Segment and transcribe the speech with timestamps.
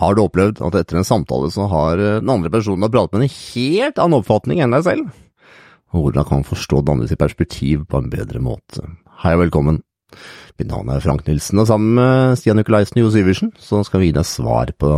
[0.00, 3.18] Har du opplevd at etter en samtale så har eh, den andre personen har pratet
[3.18, 5.10] med en helt annen oppfatning enn deg selv?
[5.92, 8.86] Og hvordan kan man forstå den andres perspektiv på en bedre måte?
[9.20, 9.82] Hei og velkommen.
[10.56, 14.02] Mitt navn er Frank Nilsen, og sammen med Stian Nikolaisen og Jo Syversen så skal
[14.02, 14.90] vi gi deg svar på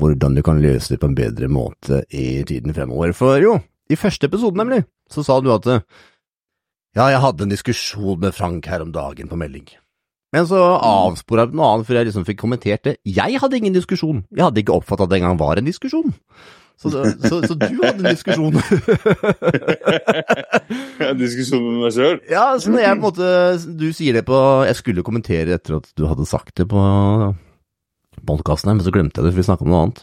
[0.00, 3.16] hvordan du kan løse det på en bedre måte i tiden fremover.
[3.16, 3.56] For jo,
[3.88, 8.68] i første episode nemlig, så sa du at ja, jeg hadde en diskusjon med Frank
[8.68, 9.68] her om dagen på melding.
[10.36, 12.98] Men så avspora jeg noe annet før jeg liksom fikk kommentert det.
[13.08, 14.20] Jeg hadde ingen diskusjon.
[14.36, 16.12] Jeg hadde ikke oppfattet at det engang var en diskusjon.
[16.76, 18.58] Så, så, så, du hadde en diskusjon.
[21.06, 22.18] En diskusjon med meg sjøl?
[22.28, 23.28] ja, så når jeg på en måte
[23.78, 24.36] Du sier det på
[24.66, 26.80] Jeg skulle kommentere etter at du hadde sagt det på
[28.26, 30.00] podkasten men så glemte jeg det, for vi snakka om noe annet.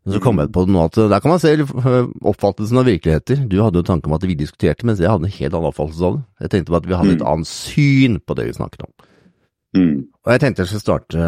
[0.00, 3.42] Men så kom jeg på nå at der kan man se oppfattelsen av virkeligheter.
[3.50, 6.08] Du hadde jo tanke om at vi diskuterte, mens jeg hadde en helt annen oppfattelse
[6.08, 6.22] av det.
[6.46, 8.94] Jeg tenkte på at vi hadde et annet syn på det vi snakket om.
[9.76, 10.10] Mm.
[10.26, 11.26] Og jeg tenkte jeg skulle starte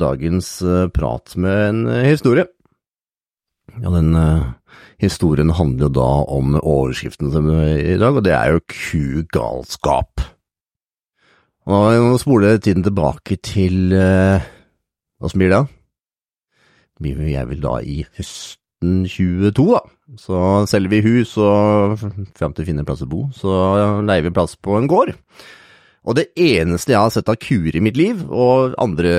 [0.00, 2.44] dagens eh, prat med en eh, historie.
[3.80, 4.50] Ja, den eh,
[5.00, 10.26] historien handler jo da om overskriften som i dag, og det er jo kugalskap.
[11.70, 14.48] Og jeg må spole tiden tilbake til eh,
[15.28, 15.64] som blir det?
[17.00, 19.80] Vi jeg vil da i høsten 22, da.
[20.18, 22.00] Så selger vi hus, og
[22.36, 23.52] fram til vi finner plass å bo, så
[24.04, 25.12] leier vi plass på en gård.
[26.08, 29.12] Og det eneste jeg har sett av kuer i mitt liv, og andre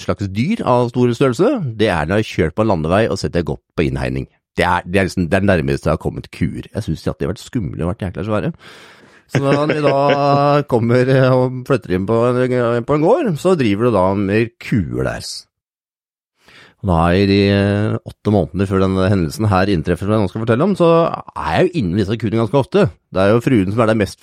[0.00, 3.20] slags dyr av stor størrelse, det er når jeg har kjørt på en landevei og
[3.20, 4.26] sett jeg gått på innhegning.
[4.56, 6.66] Det er det, er liksom, det nærmeste jeg har kommet kuer.
[6.66, 8.52] Jeg syns de har vært skumle og vært jækla svære.
[9.26, 9.96] Så når vi da
[10.70, 12.20] kommer og flytter inn på
[12.86, 15.28] på en gård, så driver du da med kuer der.
[16.82, 17.40] Og da i de
[18.06, 20.90] åtte månedene før denne hendelsen her inntreffer, som jeg nå skal fortelle om, så
[21.34, 22.88] er jeg jo inne i disse kuene ganske ofte.
[23.10, 24.22] Det er jo fruen som er der mest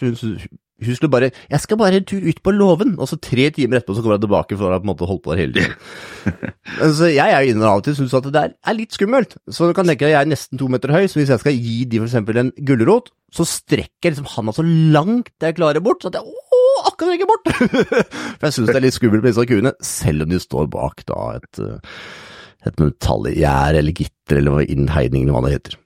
[0.85, 3.79] hun skulle bare 'Jeg skal bare en tur ut på låven', og så tre timer
[3.79, 5.53] etterpå så kommer jeg tilbake for å ha på en måte holdt på der hele
[5.53, 5.75] tiden.
[6.97, 9.37] så jeg er jo inne av og til syns at det der er litt skummelt.
[9.49, 11.53] Så du kan tenke deg jeg er nesten to meter høy, så hvis jeg skal
[11.57, 16.03] gi de for eksempel en gulrot, så strekker liksom handa så langt jeg klarer bort,
[16.03, 17.49] så at jeg å, akkurat rekker bort.
[18.37, 21.05] for jeg syns det er litt skummelt med disse kuene, selv om de står bak
[21.09, 21.63] da et,
[22.69, 25.79] et metallgjerde eller gitter eller innhegning eller hva det heter.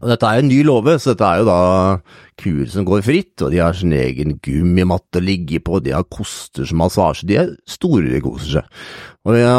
[0.00, 1.60] Og dette er jo en ny låve, så dette er jo da
[2.40, 6.06] kuer som går fritt, og de har sin egen gummimatte å ligge på, de har
[6.08, 8.78] koster som massasje, de er store, de koser seg.
[9.28, 9.58] Og ja,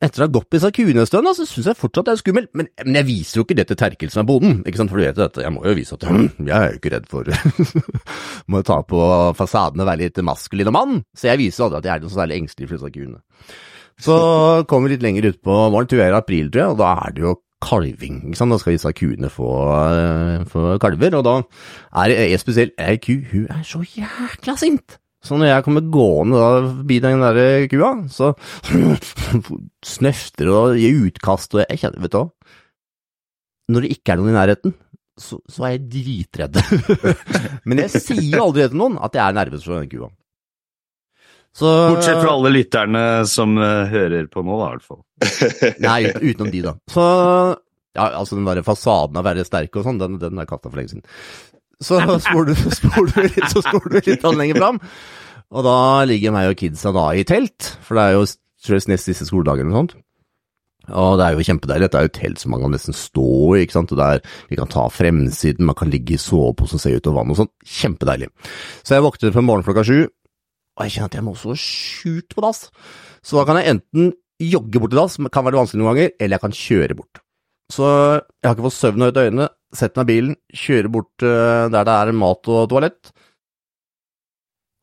[0.00, 2.22] etter å ha gått på disse kuene en stund, så syns jeg fortsatt det er
[2.22, 4.92] skummelt, men, men, jeg viser jo ikke det til Terkel som er bonden, ikke sant,
[4.92, 6.08] for du vet jo dette, jeg må jo vise at
[6.50, 7.30] jeg er jo ikke redd for
[8.52, 11.88] Må ta på fasaden og være litt maskulin og mann, så jeg viser aldri at
[11.88, 13.22] jeg er noe særlig engstelig for disse kuene.
[13.96, 14.16] Så
[14.68, 16.92] kommer vi litt lenger ut på våren, tror jeg er april, tror jeg, og da
[17.06, 18.20] er det jo kalving.
[18.26, 18.52] ikke sant?
[18.52, 19.48] Da skal disse kuene få,
[20.50, 21.34] få kalver, og da
[22.02, 24.98] er det spesielt ei ku, hun er så jækla sint.
[25.26, 28.32] Så når jeg kommer gående da forbi den der kua, så
[29.96, 32.28] snøfter og gir utkast, og jeg kjenner, vet du hva
[33.74, 34.76] Når det ikke er noen i nærheten,
[35.18, 36.60] så, så er jeg dritredd.
[37.68, 40.12] Men jeg sier aldri til noen at jeg er nervøs for den kua.
[41.56, 45.02] Så, Bortsett fra alle lytterne som uh, hører på nå, da, i hvert fall.
[45.86, 46.74] Nei, utenom de, da.
[46.92, 47.04] Så
[47.96, 50.68] ja, altså den der fasaden av å være sterk og sånn, den, den er kasta
[50.68, 51.06] for lenge siden.
[51.80, 54.82] Så spoler du, spor du litt, så spoler du litt lenger fram,
[55.56, 55.78] og da
[56.08, 58.26] ligger meg og kidsa da i telt, for det er jo
[58.66, 60.02] tror jeg, nest siste skoledagen eller noe sånt.
[60.86, 61.88] Og det er jo kjempedeilig.
[61.90, 63.94] Det er jo telt som man kan nesten stå i, ikke sant.
[63.94, 67.34] Og der vi kan ta fremsiden, man kan ligge i sovepose og se utover vannet
[67.34, 67.50] og sånn.
[67.80, 68.28] Kjempedeilig.
[68.86, 70.04] Så jeg våknet på morgenen klokka sju,
[70.76, 72.66] og jeg kjenner at jeg må så sjukt på dass.
[73.24, 74.10] Så da kan jeg enten
[74.42, 77.22] jogge bort til dass, som kan være vanskelig noen ganger, eller jeg kan kjøre bort.
[77.72, 81.24] Så jeg har ikke fått søvn ut av øynene, setter meg i bilen, kjører bort
[81.24, 83.14] uh, der det er mat og toalett.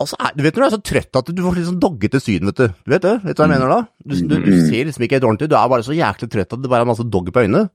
[0.03, 2.49] Altså, du vet når du er så trøtt at du får litt sånn doggete syn,
[2.49, 2.65] vet du.
[2.83, 3.13] Du vet det?
[3.23, 3.79] Vet du hva jeg mener da?
[4.03, 6.63] Du, du, du ser liksom ikke helt ordentlig, du er bare så jæklig trøtt at
[6.63, 7.67] det bare er masse dogg på øynene.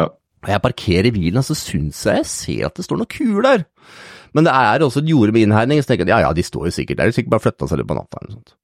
[0.00, 0.08] Ja.
[0.08, 3.46] Og jeg parkerer bilen, og så syns jeg jeg ser at det står noen kuer
[3.46, 3.66] der.
[4.36, 6.68] Men det er også et jorde med innhegning, så tenker jeg ja ja, de står
[6.68, 8.56] jo sikkert der, de sikkert bare flytta seg litt på natta eller noe sånt.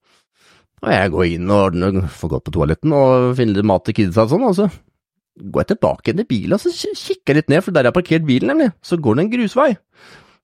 [0.85, 3.97] Og jeg går inn og ordner, får gått på toaletten og finner litt mat til
[3.97, 4.69] kidsa og sånn, og så
[5.35, 7.97] går jeg tilbake i bilen og så kikker jeg litt ned, for der jeg har
[7.97, 9.71] parkert bilen, nemlig, så går det en grusvei.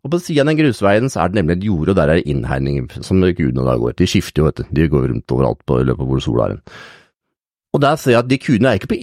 [0.00, 2.20] Og på siden av den grusveien så er det nemlig et jorde, og der er
[2.20, 3.98] det innhegning som kuene da går.
[3.98, 6.62] De skifter jo, vet du, de går rundt overalt på, løpet av hvor sola er.
[7.76, 9.00] Og der ser jeg at de kuene er ikke på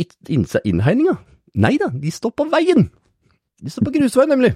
[0.65, 1.13] innhegninga.
[1.61, 2.89] Nei da, de står på veien.
[3.61, 4.55] De står på grusveien, nemlig.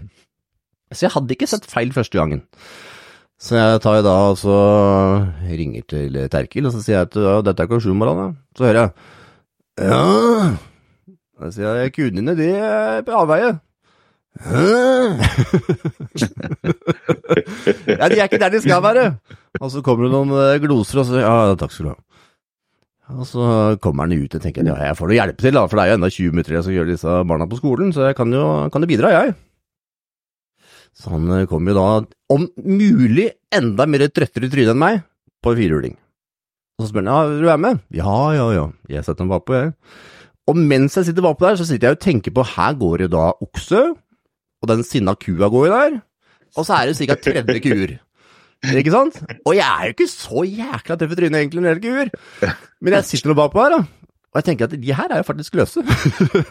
[0.92, 2.44] Så jeg hadde ikke sett feil første gangen.
[3.42, 4.58] Så jeg tar jo da og så
[5.50, 7.90] ringer til Terkel, og så sier jeg at ja, dette er klokka
[8.22, 8.28] ja.
[8.58, 8.92] Så hører jeg
[9.82, 10.04] ja
[11.42, 13.56] Da sier jeg kudene dine, de er på avveie.
[17.92, 19.06] ja, de er ikke der de skal være.
[19.60, 22.00] Og så kommer det noen gloser og så ja, takk skal du ha.
[23.12, 23.42] Og så
[23.84, 25.90] kommer han ut og tenker ja, jeg får noe hjelpe til, da, for det er
[25.90, 28.46] jo enda 20 minutter jeg skal gjøre disse barna på skolen, så jeg kan jo,
[28.72, 29.34] kan jo bidra, jeg.
[30.98, 31.88] Så han kom jo da,
[32.34, 35.02] om mulig, enda mer trøttere i trynet enn meg,
[35.42, 35.96] på firehjuling.
[36.78, 37.82] Og så spør han ja, vil du være med?
[37.96, 39.74] Ja, ja, ja, jeg setter meg bakpå, jeg.
[40.52, 43.12] Og mens jeg sitter bakpå der, så sitter jeg og tenker på her går det
[43.14, 43.84] da okse,
[44.62, 46.00] og den sinna kua går jo der,
[46.58, 47.16] og så er det ca.
[47.16, 47.96] 30 kuer.
[48.78, 49.18] Ikke sant?
[49.48, 52.56] Og jeg er jo ikke så jækla tøff i trynet egentlig når det gjelder kuer,
[52.82, 54.02] men jeg sitter nå bakpå her, da.
[54.32, 55.82] Og jeg tenker at de her er jo faktisk løse.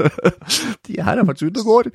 [0.86, 1.86] de her er faktisk ute og går.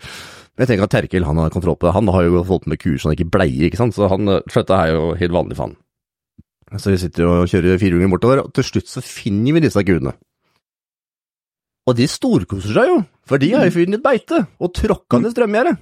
[0.56, 1.96] Men jeg tenker at Terkel han har kontroll på det.
[1.98, 3.96] Han har jo fått med kuer så han ikke bleier, ikke sant.
[3.98, 5.76] Så han, dette er jo helt vanlig for han.
[6.80, 10.16] Så vi sitter og kjører firehjulinger bortover, og til slutt så finner vi disse kuene.
[11.86, 15.36] Og de storkoser seg jo, for de har jo funnet et beite og tråkka ned
[15.36, 15.76] strømgjerdet.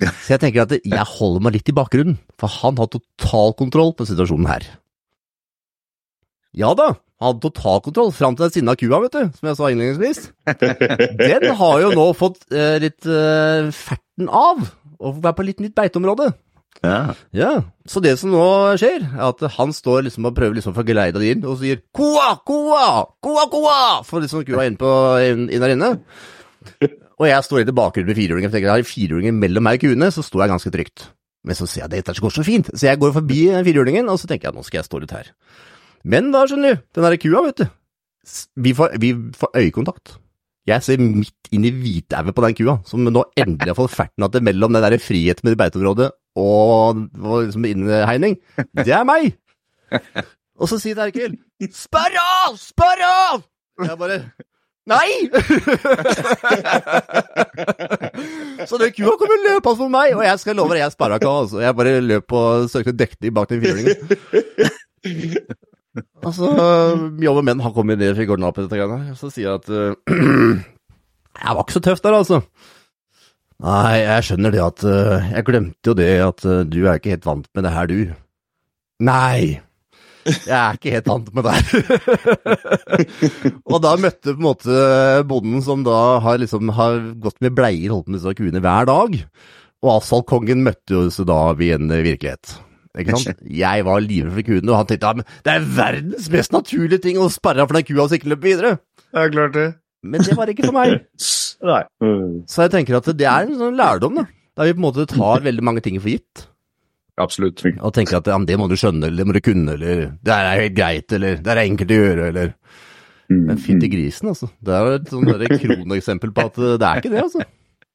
[0.00, 3.92] Så jeg tenker at jeg holder meg litt i bakgrunnen, for han har total kontroll
[3.98, 4.64] på situasjonen her.
[6.56, 9.68] Ja da, han hadde totalkontroll fram til den sinna kua, vet du, som jeg sa
[9.68, 10.20] innledningsvis.
[11.20, 14.62] Den har jo nå fått eh, litt eh, ferten av,
[15.00, 16.30] og er på litt nytt beiteområde.
[16.80, 17.12] Ja.
[17.36, 17.50] Ja,
[17.84, 18.40] så det som nå
[18.80, 21.60] skjer, er at han står liksom og prøver liksom å få geleida det inn, og
[21.60, 23.78] sier koa, koa, koa, koa,
[24.08, 24.90] for liksom kua inn, på,
[25.26, 25.92] inn, inn der inne.
[27.20, 29.76] Og jeg står litt i bakgrunnen med firehjulingen, for tenker, jeg har firehjulingen mellom meg
[29.76, 31.10] og kuene, så står jeg ganske trygt.
[31.44, 34.16] Men så ser jeg at dette går så fint, så jeg går forbi firehjulingen, og
[34.20, 35.34] så tenker jeg nå skal jeg stå litt her.
[36.04, 37.66] Men da, skjønner du, den der kua, vet du,
[38.60, 40.16] vi får, vi får øyekontakt.
[40.68, 44.26] Jeg ser midt inn i hvitauet på den kua, som nå endelig har fått ferten
[44.26, 48.36] at det mellom den der friheten med beiteområdet og, og liksom innhegning.
[48.76, 49.32] Det er meg!
[50.60, 52.56] Og så sier Terkel 'Sperr av!
[52.60, 53.42] Sperr av!'
[53.80, 54.20] Jeg bare
[54.90, 55.10] Nei!
[58.68, 61.30] så den kua kommer løpende for meg, og jeg skal love deg, jeg sperra ikke
[61.30, 61.42] av.
[61.44, 61.58] Altså.
[61.62, 64.00] Jeg bare løp og søkte dekning bak den firehjulingen.
[66.26, 66.50] Altså,
[67.22, 70.60] jobber menn, har kommet ned fra gården opp dette greiene, så sier jeg at uh,
[71.40, 72.42] Jeg var ikke så tøff der, altså.
[73.60, 77.16] Nei, jeg skjønner det at uh, Jeg glemte jo det at uh, du er ikke
[77.16, 78.14] helt vant med det her, du.
[79.04, 79.58] Nei.
[80.28, 81.84] Jeg er ikke helt vant med det her.
[83.72, 84.80] og da møtte på en måte
[85.28, 89.16] bonden som da har liksom har gått med bleier, holdt med disse kuene hver dag.
[89.80, 92.58] Og asfaltkongen møtte jo så da i en virkelighet.
[92.98, 93.42] Ikke sant?
[93.46, 97.20] Jeg var livredd for kuene, og han tenkte ja, det er verdens mest naturlige ting
[97.22, 98.72] å sperre for den kua så ikke løper videre.
[99.10, 99.68] Det er klart det.
[100.02, 100.96] Men det var ikke for meg.
[101.70, 101.82] Nei.
[102.50, 104.26] Så jeg tenker at det er en sånn lærdom, da.
[104.58, 106.46] Der vi på en måte tar veldig mange ting for gitt.
[107.20, 107.62] Absolutt.
[107.68, 110.34] Og tenker at ja, det må du skjønne, eller det må du kunne, eller det
[110.34, 112.54] er helt greit, eller det er enkelt å gjøre, eller
[113.30, 114.48] Men fytti grisen, altså.
[114.58, 115.28] Det er jo et sånn
[115.62, 117.46] kroneksempel på at det er ikke det, altså.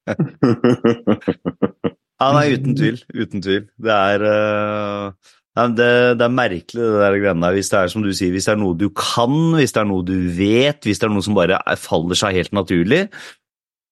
[2.16, 3.00] Ja, nei, uten tvil.
[3.12, 3.64] Uten tvil.
[3.82, 7.56] Det er, eh, nei, det, det er merkelig, det der greiene der.
[7.58, 9.88] Hvis det er som du sier, hvis det er noe du kan, hvis det er
[9.90, 13.02] noe du vet, hvis det er noe som bare er, faller seg helt naturlig,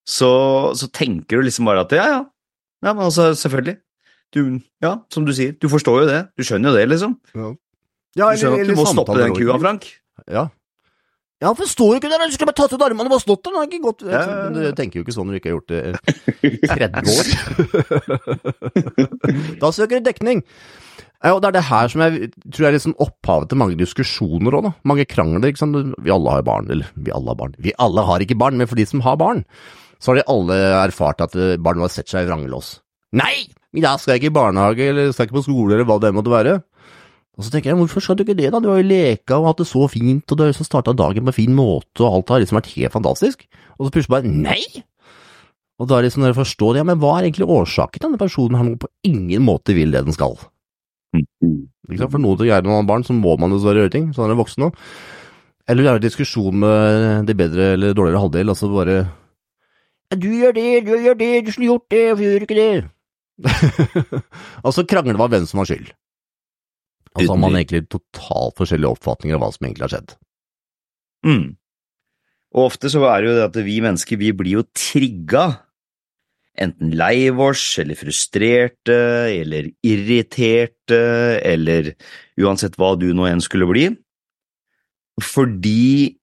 [0.09, 0.31] så,
[0.77, 2.23] så tenker du liksom bare at ja, ja.
[2.85, 3.77] Ja, men altså, selvfølgelig.
[4.35, 4.41] Du,
[4.83, 6.19] ja, som du sier, du forstår jo det.
[6.37, 7.13] Du skjønner jo det, liksom.
[7.37, 7.53] Ja,
[8.33, 9.87] Du skjønner at du må stoppe den kua, Frank.
[10.31, 10.47] Ja.
[11.43, 13.43] Ja, han forstår jo ikke det, han skulle bare tatt ut armene og bare stått
[13.43, 14.49] der, det har ikke gått Ja, ja, ja.
[14.55, 15.81] Du tenker jo ikke sånn når du ikke har gjort det
[16.47, 17.25] i 30 år.
[19.63, 20.45] da søker du dekning.
[21.25, 24.55] Ja, og det er det her som jeg tror er liksom opphavet til mange diskusjoner
[24.59, 24.69] òg.
[24.87, 25.95] Mange krangler, ikke sant.
[26.05, 27.55] Vi alle har barn, eller vi alle har barn.
[27.65, 29.43] Vi alle har ikke barn, men for de som har barn,
[29.99, 32.77] så har de alle erfart at eh, barn har sett seg i vranglås.
[33.17, 33.47] Nei!
[33.75, 35.97] I dag skal jeg ikke i barnehage, eller skal jeg ikke på skole, eller hva
[36.03, 36.59] det måtte være.
[37.35, 38.61] Og så tenker jeg, hvorfor skal du ikke det da?
[38.63, 41.25] Du har jo leka og hatt det så fint, og du har liksom starta dagen
[41.25, 43.43] på en fin måte, og alt har liksom vært helt fantastisk.
[43.75, 44.61] Og så plutselig bare nei!
[45.75, 48.07] Og da er det liksom jeg forstår, det, ja, men hva er egentlig årsaken til
[48.07, 50.37] denne personen her nå på ingen måte vil det den skal?
[51.15, 52.07] Liksom.
[52.07, 54.33] For noen til å gjøre noen barn, så må man så gjøre ting, sånn er
[54.33, 54.71] det voksen nå.
[55.67, 58.97] Eller det er en diskusjon med det bedre eller dårligere halvdel, altså bare
[60.11, 62.57] ja, du gjør det, du gjør det, du skulle gjort det, hvorfor gjør du ikke
[62.59, 62.73] det?
[64.65, 65.89] altså krangler var hvem som har skyld.
[67.15, 70.15] Og så har man egentlig totalt forskjellige oppfatninger av hva som egentlig har skjedd.
[71.25, 71.45] Mm.
[72.55, 75.45] Og ofte så er det jo det at vi mennesker, vi blir jo trigga.
[76.55, 78.99] Enten lei oss, eller frustrerte,
[79.31, 81.01] eller irriterte,
[81.43, 81.91] eller
[82.39, 83.89] uansett hva du nå enn skulle bli.
[85.23, 86.15] Fordi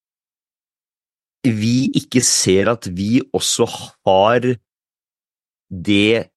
[1.43, 4.53] vi ikke ser at vi også har
[5.73, 6.29] det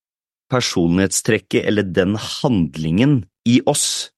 [0.52, 4.15] personlighetstrekket eller den handlingen i oss.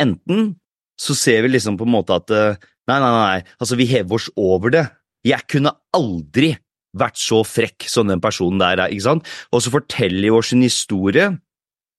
[0.00, 0.54] Enten
[0.98, 2.56] så ser vi liksom på en måte at eh,
[2.90, 4.86] nei, nei, nei, altså vi hever oss over det.
[5.26, 6.54] Jeg kunne aldri
[6.98, 9.28] vært så frekk som den personen der er, ikke sant?
[9.52, 11.28] Og så forteller vi oss en historie.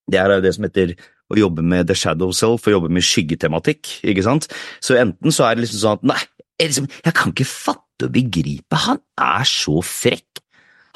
[0.10, 0.96] Det er jo det som heter
[1.30, 4.50] å jobbe med the shadow self, å jobbe med skyggetematikk, ikke sant?
[4.84, 6.20] Så enten så er det liksom sånn at nei,
[6.60, 8.82] jeg, liksom, jeg kan ikke fatte og begripe.
[8.88, 10.42] Han er så frekk.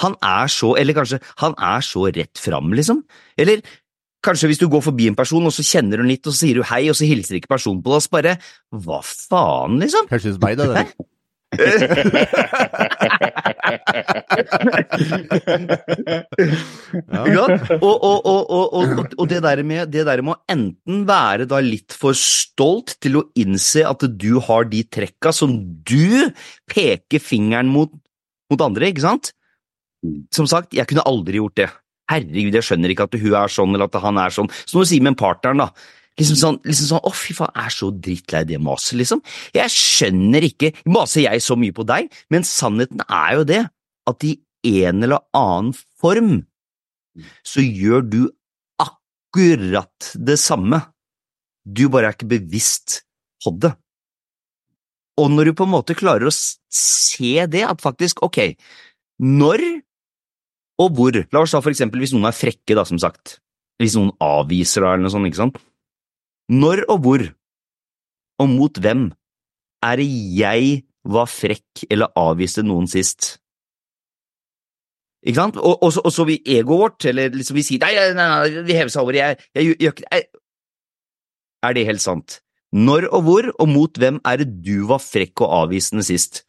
[0.02, 3.04] Han er så Eller kanskje han er så rett fram, liksom.
[3.38, 3.62] Eller
[4.24, 6.60] kanskje hvis du går forbi en person, og så kjenner du litt, og så sier
[6.60, 8.38] du hei, og så hilser ikke personen på deg, og så bare
[8.84, 10.08] Hva faen, liksom?
[10.12, 10.94] Høres ut som meg, det der.
[17.14, 17.24] ja.
[17.30, 17.44] ja.
[17.78, 21.46] Og, og, og, og, og, og det, der med, det der med å enten være
[21.50, 25.54] da litt for stolt til å innse at du har de trekka som
[25.86, 26.34] du
[26.72, 27.92] peker fingeren mot,
[28.52, 29.34] mot andre, ikke sant?
[30.36, 31.70] Som sagt, jeg kunne aldri gjort det.
[32.12, 34.50] Herregud, jeg skjønner ikke at hun er sånn, eller at han er sånn.
[34.64, 35.70] Så når du sier med partneren, da,
[36.14, 39.24] Liksom sånn, liksom sånn, å fy faen, jeg er så drittlei det maset, liksom.
[39.56, 43.62] Jeg skjønner ikke, maser jeg så mye på deg, men sannheten er jo det,
[44.12, 44.36] at i
[44.84, 46.36] en eller annen form
[47.46, 48.22] så gjør du
[48.82, 50.84] akkurat det samme.
[51.66, 53.02] Du bare er ikke bevisst
[53.42, 53.74] på det.
[55.18, 58.56] Og når du på en måte klarer å se det, at faktisk, ok,
[59.22, 59.66] når
[60.82, 63.38] og hvor, la oss ta for eksempel hvis noen er frekke, da, som sagt,
[63.82, 65.60] hvis noen avviser deg eller noe sånt, ikke sant,
[66.54, 67.28] når og hvor,
[68.42, 69.08] og mot hvem,
[69.84, 70.08] er det
[70.40, 73.36] jeg var frekk eller avviste noen sist?
[75.24, 75.60] Ikke sant?
[75.60, 78.64] Og, og, så, og så vi egoet vårt, eller liksom vi sier nei, nei, nei,
[78.68, 80.24] vi hever seg over, jeg, jeg gjør ikke det.
[81.64, 82.40] Er det helt sant?
[82.74, 86.42] Når og hvor, og mot hvem er det du var frekk og avvisende sist?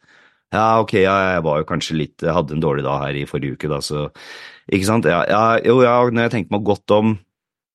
[0.53, 3.25] Ja, ok, ja, jeg var jo kanskje litt Jeg hadde en dårlig dag her i
[3.27, 4.09] forrige uke, da, så
[4.71, 5.07] Ikke sant?
[5.09, 7.15] Ja, ja, jo, ja, når jeg tenkte meg godt om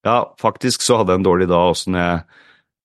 [0.06, 2.20] ja, faktisk så hadde jeg en dårlig dag også når jeg,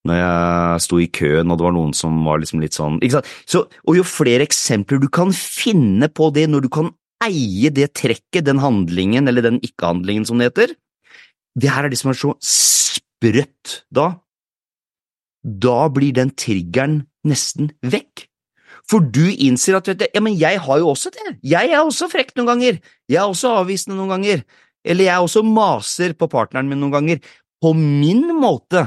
[0.09, 3.21] når jeg sto i køen og det var noen som var liksom litt sånn ikke
[3.21, 3.29] sant?
[3.47, 6.91] Så, Og jo flere eksempler du kan finne på det når du kan
[7.23, 10.75] eie det trekket, den handlingen eller den ikke-handlingen som det heter,
[11.55, 14.09] det her er det som er så sprøtt da.
[15.45, 18.27] Da blir den triggeren nesten vekk.
[18.91, 22.09] For du innser at du, ja, men jeg har jo også det, jeg er også
[22.11, 22.77] frekk noen ganger,
[23.09, 24.43] jeg er også avvisende noen ganger,
[24.85, 27.23] eller jeg også maser på partneren min noen ganger,
[27.63, 28.85] på min måte,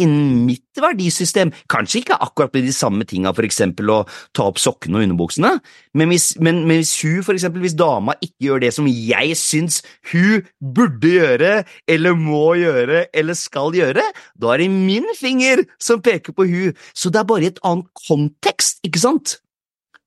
[0.00, 3.98] innen mitt verdisystem, kanskje ikke akkurat med de samme tinga, for eksempel å
[4.34, 5.52] ta opp sokkene og underbuksene,
[5.94, 9.38] men hvis, men, men hvis hun, for eksempel, hvis dama ikke gjør det som jeg
[9.38, 9.80] syns
[10.12, 11.52] hun burde gjøre,
[11.90, 16.84] eller må gjøre, eller skal gjøre, da er det min finger som peker på hun,
[16.94, 19.38] så det er bare i et annet kontekst, ikke sant?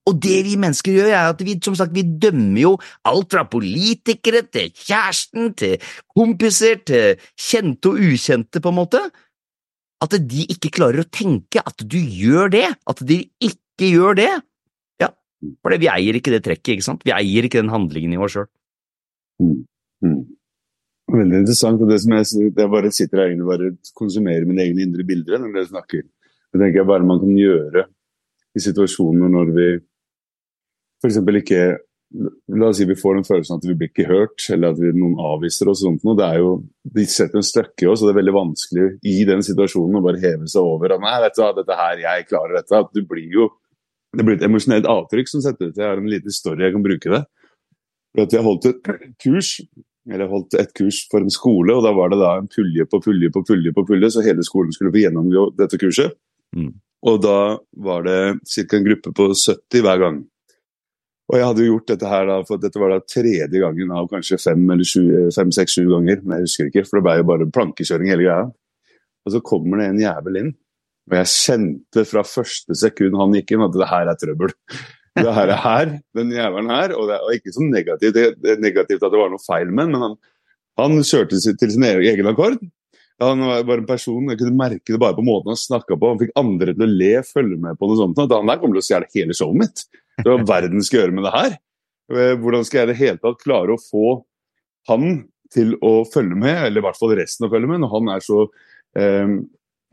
[0.07, 2.73] Og det vi mennesker gjør, er at vi som sagt, vi dømmer jo
[3.07, 5.75] alt fra politikere til kjæresten til
[6.15, 9.01] kompiser til kjente og ukjente, på en måte.
[10.03, 14.29] At de ikke klarer å tenke at du gjør det, at de ikke gjør det.
[15.01, 15.09] Ja,
[15.65, 17.05] for vi eier ikke det trekket, ikke sant?
[17.07, 18.49] Vi eier ikke den handlingen i oss sjøl.
[19.41, 19.63] Mm.
[20.05, 20.21] Mm.
[21.17, 21.81] Veldig interessant.
[21.81, 25.41] og det som Jeg, jeg bare sitter her og bare konsumerer mine egne indre bilder
[25.41, 26.05] når dere snakker.
[26.51, 27.87] Det tenker jeg bare man kan gjøre
[28.57, 29.67] i situasjoner når vi
[31.01, 31.19] f.eks.
[31.41, 31.61] ikke
[32.07, 34.79] La oss si vi får en følelse av at vi blir ikke hørt, eller at
[34.79, 35.81] vi, noen avviser oss.
[35.83, 36.15] sånt noe.
[36.15, 36.51] Det er jo,
[36.95, 40.03] De setter en støkke i oss, og det er veldig vanskelig i den situasjonen å
[40.05, 42.79] bare heve seg over Og, nei, vet du hva, dette her, jeg klarer dette.
[42.79, 43.49] At du blir jo,
[44.15, 45.77] Det blir et emosjonelt avtrykk som setter ut.
[45.77, 47.25] Jeg har en liten story jeg kan bruke det.
[48.15, 48.87] For at Jeg holdt et
[49.19, 49.51] kurs
[50.07, 53.01] eller holdt et kurs for en skole, og da var det da en pulje på
[53.03, 56.15] pulje på pulje, på pulje, så hele skolen skulle få gjennomgå dette kurset.
[56.55, 56.71] Mm.
[57.11, 57.39] Og da
[57.75, 58.77] var det ca.
[58.77, 60.21] en gruppe på 70 hver gang.
[61.27, 64.05] Og jeg hadde jo gjort dette her da, for dette var da tredje gangen av
[64.11, 65.01] kanskje fem, eller sju,
[65.35, 66.21] fem, seks, sju ganger.
[66.23, 68.45] Men jeg husker ikke, for det ble jo bare plankekjøring hele greia.
[69.27, 70.53] Og så kommer det en jævel inn,
[71.09, 74.55] og jeg kjente fra første sekund han gikk inn at det her er trøbbel.
[75.17, 78.59] Det her er her, den jævelen her, og det er ikke så negativt, det er
[78.61, 80.11] negativt at det var noe feil med men han,
[80.77, 82.59] han kjørte til sin egen akkord.
[83.23, 86.11] Han var bare en person, Jeg kunne merke det bare på måten han snakka på.
[86.11, 88.19] Han fikk andre til å le, følge med på noe sånt.
[88.21, 89.85] At han der kommer til å stjele hele showet mitt.
[90.17, 91.57] Det Hva verden skal gjøre med det her?
[92.13, 94.21] Eh, hvordan skal jeg i det hele tatt klare å få
[94.91, 98.13] han til å følge med, eller i hvert fall resten å følge med, når han
[98.13, 98.43] er så
[98.99, 99.33] eh,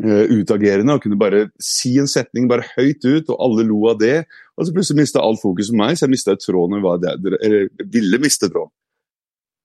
[0.05, 4.01] eh, utagerende og kunne bare si en setning bare høyt ut, og alle lo av
[4.03, 4.17] det.
[4.59, 8.51] Og så plutselig mista alt fokus på meg, så jeg mista tråden, eller ville miste
[8.51, 8.75] tråden.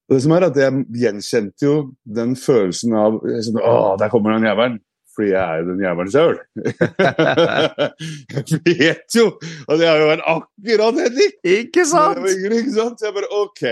[0.09, 1.73] Og det som er at Jeg gjenkjente jo
[2.17, 4.79] den følelsen av sånn, Å, der kommer den jævelen
[5.19, 6.37] fordi jeg er jo den jævelen sjøl.
[8.39, 9.25] jeg vet jo
[9.67, 11.33] at jeg har jo vært akkurat Henrik!
[11.43, 12.21] Ikke sant?
[12.29, 13.01] Ikke sant?
[13.01, 13.65] Så jeg bare OK.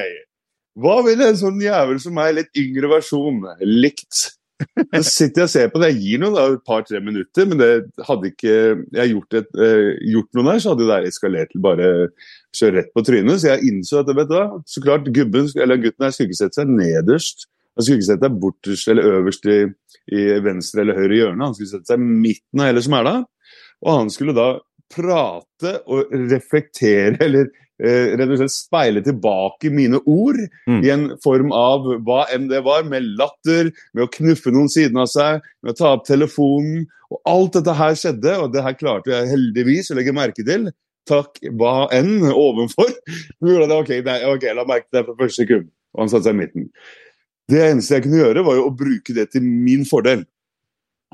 [0.84, 4.37] Hva ville en sånn jævel som meg, litt yngre versjon, likt?
[4.58, 5.92] Så sitter jeg og ser på det.
[5.92, 7.70] Jeg gir noen et par-tre minutter, men det
[8.08, 8.56] hadde ikke
[8.98, 11.92] jeg gjort, et, eh, gjort noe der, så hadde det eskalert til bare
[12.58, 13.42] kjøre rett på trynet.
[13.42, 16.62] Så jeg innså at vet du så klart gubben, eller gutten her skulle ikke sette
[16.62, 17.46] seg nederst.
[17.78, 19.60] Han skulle ikke sette seg bortest eller øverst i,
[20.18, 21.52] i venstre eller høyre hjørne.
[21.52, 23.18] Han skulle sette seg midten av hele smæla.
[23.86, 24.56] Og han skulle da
[24.94, 27.48] prate og reflektere, eller
[27.82, 30.82] eh, rett og slett speile tilbake mine ord Mm.
[30.84, 34.98] i en form av hva enn det var, med latter, med å knuffe noen siden
[35.00, 36.86] av seg, med å ta opp telefonen.
[37.08, 40.70] Og alt dette her skjedde, og det her klarte jeg heldigvis å legge merke til.
[41.08, 42.90] Takk hva enn ovenfor.
[43.40, 45.70] Det, ok, nei, ok, la merke til det fra første sekund.
[45.96, 46.66] Og han satte seg i midten.
[47.48, 50.26] Det eneste jeg kunne gjøre, var jo å bruke det til min fordel.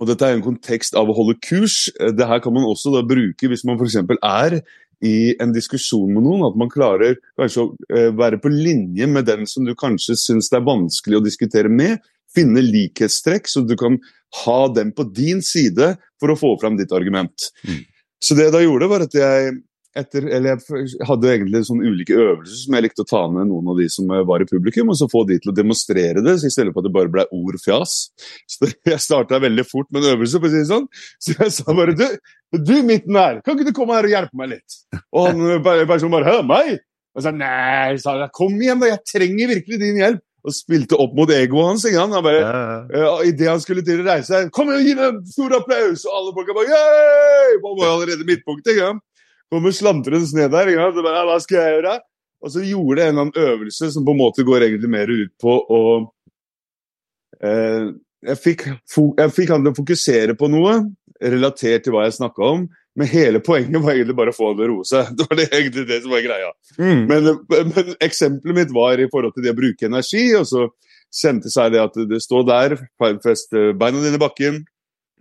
[0.02, 1.86] Og dette er en kontekst av å holde kurs.
[1.94, 4.00] Det her kan man også da bruke hvis man f.eks.
[4.26, 4.58] er
[5.04, 9.28] i en diskusjon med noen, at man klarer kanskje å eh, være på linje med
[9.28, 12.00] den som du kanskje syns det er vanskelig å diskutere med.
[12.34, 14.00] Finne likhetstrekk, så du kan
[14.44, 17.52] ha dem på din side for å få fram ditt argument.
[17.68, 17.84] Mm.
[18.24, 19.58] Så det jeg da gjorde, var at jeg
[19.98, 23.68] etter, eller jeg hadde egentlig sånne ulike øvelser som jeg likte å ta med noen
[23.74, 26.38] av de som eh, var i publikum, og så få de til å demonstrere det,
[26.42, 27.98] så i stedet for at det bare ble ord fjas.
[28.54, 30.88] Så jeg starta veldig fort med en øvelse, for å si det sånn.
[31.22, 32.06] Så jeg sa bare du,
[32.58, 34.82] du midten her, kan ikke du komme her og hjelpe meg litt?
[35.14, 36.76] Og han eh, personen bare Hæ, meg?
[37.14, 40.24] Og sa nei, sa jeg, kom igjen, da, jeg trenger virkelig din hjelp.
[40.44, 41.86] Og spilte opp mot egoet hans.
[41.88, 42.16] ikke sant?
[42.18, 42.64] Han bare, Ja.
[42.92, 46.04] Uh, Idet han skulle til å reise seg, kom igjen, gi dem en stor applaus!
[46.04, 47.60] Og alle folka bare Yay!
[47.64, 48.74] Man var allerede midtpunktet.
[48.74, 49.06] ikke sant?
[49.54, 50.72] Kommer slantrende ned der.
[50.72, 51.04] ikke sant?
[51.06, 51.98] Bare, hva skal jeg gjøre?
[52.44, 55.12] Og så gjorde jeg en eller annen øvelse som på en måte går egentlig mer
[55.14, 55.84] ut på å
[57.40, 57.92] eh,
[58.28, 60.80] jeg, fikk, jeg fikk han til å fokusere på noe
[61.24, 62.66] relatert til hva jeg snakka om.
[63.00, 65.12] Men hele poenget var egentlig bare å få han til å roe seg.
[65.18, 66.52] Det var det, egentlig det som var greia.
[66.78, 67.06] Mm.
[67.10, 70.68] Men, men eksempelet mitt var i forhold til det å bruke energi, og så
[71.14, 72.78] kjente seg det at det står der,
[73.24, 74.64] fest beina dine i bakken,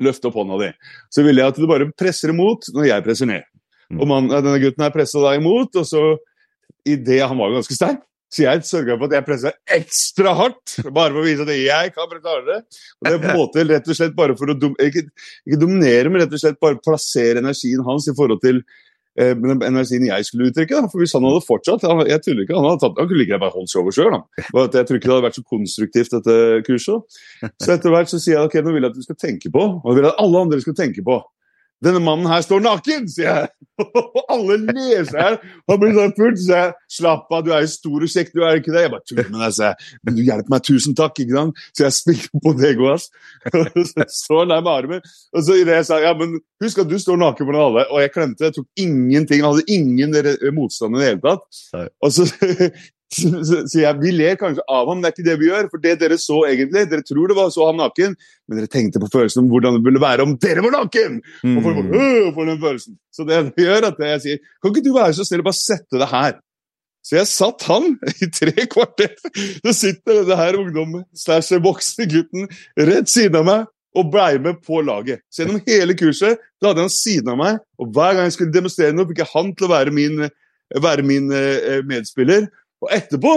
[0.03, 0.71] løft opp hånda di.
[1.13, 3.49] Så ville jeg at du bare presser imot når jeg presser ned.
[3.93, 4.01] Mm.
[4.01, 6.07] Og man, denne gutten her pressa da imot, og så
[6.89, 8.01] i det, Han var jo ganske sterk,
[8.33, 11.93] så jeg sørga for at jeg pressa ekstra hardt, bare for å vise at jeg
[11.93, 12.63] kan presse hardere.
[12.65, 15.05] Og det er på en måte rett og slett bare for å dom, ikke,
[15.45, 18.63] ikke dominere, men rett og slett bare plassere energien hans i forhold til
[19.21, 20.81] eh, energien jeg skulle uttrykke.
[20.81, 20.89] Da.
[20.89, 23.35] For Hvis han hadde fortsatt han, jeg tuller ikke, han, hadde tatt, han kunne like
[23.35, 24.17] gjerne bare holdt showet sjøl.
[24.41, 26.39] Jeg tror ikke det hadde vært så konstruktivt, dette
[26.71, 27.21] kurset.
[27.61, 29.69] Så etter hvert så sier jeg ok, nå vil jeg at du skal tenke på,
[29.77, 31.21] og jeg vil at alle andre skal tenke på
[31.83, 33.51] denne mannen her står naken, sier jeg.
[33.83, 35.39] Og alle ler seg her.
[35.71, 38.45] Han blir sånn fullt, så jeg slapp av, du er jo stor og kjekk, du
[38.47, 38.85] er ikke det?
[38.85, 39.99] Jeg bare tuller med deg, sier jeg.
[40.07, 41.65] Men du hjelper meg, tusen takk, ikke sant?
[41.73, 43.09] Så jeg spilte på det ass.
[43.93, 45.13] Så står han der med armen.
[45.33, 47.87] Og så i det jeg sa ja, men husk at du står naken foran alle.
[47.91, 50.19] Og jeg klemte, jeg tok ingenting, jeg hadde ingen
[50.57, 51.63] motstand i det hele tatt.
[52.03, 52.29] Og så
[53.49, 55.69] så, så, jeg, Vi ler kanskje av ham, det er ikke det vi gjør.
[55.73, 58.17] For det dere så egentlig, dere tror det var så ham naken,
[58.49, 61.21] men dere tenkte på følelsen om hvordan det ville være om dere var naken!
[61.53, 62.97] Og folk øh, bare, for den følelsen.
[63.13, 66.01] Så det gjør at jeg sier Kan ikke du være så snill og bare sette
[66.01, 66.41] det her?
[67.03, 69.15] Så jeg satt han i tre kvarter.
[69.67, 74.63] Så sitter denne her ungdommen slash voksne gutten rett siden av meg og blei med
[74.65, 75.21] på laget.
[75.29, 78.55] Så gjennom hele kurset da hadde han siden av meg, og hver gang jeg skulle
[78.55, 80.23] demonstrere noe, fikk jeg han til å være min,
[80.81, 82.47] være min eh, medspiller.
[82.83, 83.35] Og etterpå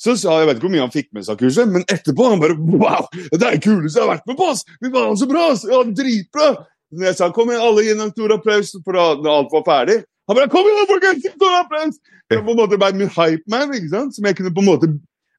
[0.00, 2.30] så sa jeg vet ikke hvor mye han fikk med seg av kurset, men etterpå
[2.32, 3.06] han bare Wow!
[3.12, 4.48] Det er det kuleste jeg har vært med på!
[4.50, 4.64] ass!
[4.82, 5.44] Vi var så bra!
[5.52, 5.62] ass!
[5.70, 6.48] Ja, dritbra!
[6.94, 10.00] Når jeg sa kom igjen, alle gi en stor applaus for da alt var ferdig.
[10.30, 11.28] Han bare kom igjen, folkens!
[11.36, 12.00] Stor applaus!
[12.30, 14.16] Det på en måte bare min hype man, ikke sant?
[14.16, 14.90] som jeg kunne på en måte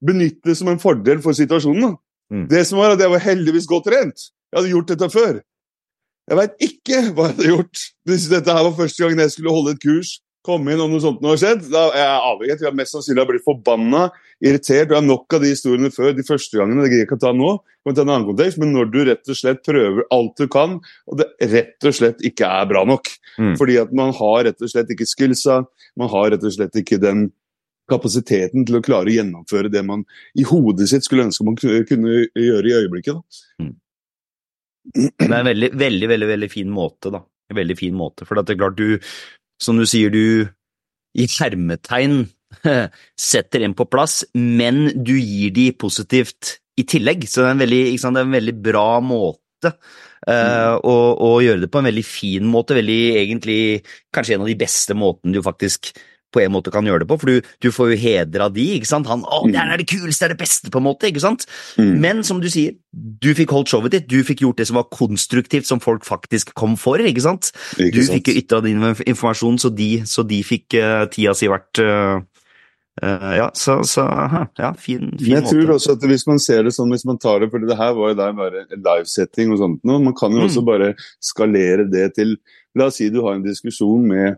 [0.06, 1.96] benytte som en fordel for situasjonen.
[2.32, 2.48] Mm.
[2.52, 4.30] Det som var at jeg var heldigvis godt trent.
[4.52, 5.40] Jeg hadde gjort dette før.
[6.26, 9.54] Jeg veit ikke hva jeg hadde gjort hvis dette her var første gangen jeg skulle
[9.54, 10.16] holde et kurs.
[10.46, 11.64] Komme inn om noe sånt nå har skjedd.
[11.74, 12.58] Da er jeg avhengig.
[12.62, 14.04] Vi har mest sannsynlig blitt forbanna,
[14.44, 14.92] irritert.
[14.92, 16.12] Vi har nok av de historiene før.
[16.18, 16.84] De første gangene.
[16.84, 17.54] Det gidder jeg ikke å ta nå.
[17.86, 20.80] Kan ta en annen kontekst, Men når du rett og slett prøver alt du kan,
[21.06, 23.10] og det rett og slett ikke er bra nok.
[23.38, 23.56] Mm.
[23.60, 25.64] Fordi at man har rett og slett ikke skillsa,
[26.00, 27.28] man har rett og slett ikke den
[27.92, 32.26] kapasiteten til å klare å gjennomføre det man i hodet sitt skulle ønske man kunne
[32.34, 33.20] gjøre i øyeblikket.
[33.22, 33.70] Da.
[34.96, 37.22] Det er en veldig, veldig, veldig, veldig fin måte, da.
[37.52, 38.26] En veldig fin måte.
[38.26, 38.98] For det er klart du,
[39.62, 40.48] som du sier, du
[41.16, 42.26] i hermetegn
[43.32, 47.28] setter en på plass, men du gir de positivt i tillegg.
[47.30, 51.66] Så det er en veldig, sant, er en veldig bra måte eh, å, å gjøre
[51.66, 52.78] det på en veldig fin måte.
[52.78, 53.60] Veldig, egentlig,
[54.16, 55.94] kanskje en av de beste måtene du faktisk
[56.36, 58.68] på en måte kan gjøre det på, for du, du får jo heder av de,
[58.76, 59.08] ikke sant?
[59.08, 61.48] Han, å, det er det kuleste, det er det beste, på en måte, ikke sant?
[61.80, 61.94] Mm.
[62.04, 62.76] Men som du sier,
[63.24, 66.52] du fikk holdt showet ditt, du fikk gjort det som var konstruktivt, som folk faktisk
[66.60, 67.54] kom for, ikke sant?
[67.80, 68.20] Ikke Du sant?
[68.20, 72.22] fikk jo ytra din informasjon, så de, så de fikk uh, tida si vært Uh,
[73.04, 76.38] Uh, Ja, så, så aha, ja, fin, fin Men jeg tror også at hvis man
[76.40, 78.86] ser det sånn, hvis man tar det, for det her var jo der bare en
[78.86, 80.00] livesetting og sånt, noe.
[80.00, 80.46] man kan jo Mm.
[80.48, 80.88] også bare
[81.20, 82.38] skalere det til
[82.80, 84.38] La oss si du har en diskusjon med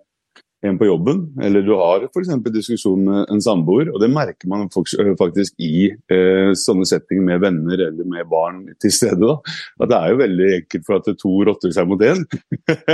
[0.65, 2.31] en på jobben, eller du har f.eks.
[2.49, 7.83] diskusjon med en samboer, og det merker man faktisk i eh, sånne settinger med venner
[7.89, 9.37] eller med barn til stede, da,
[9.83, 12.25] at det er jo veldig enkelt for at to rotter seg mot én.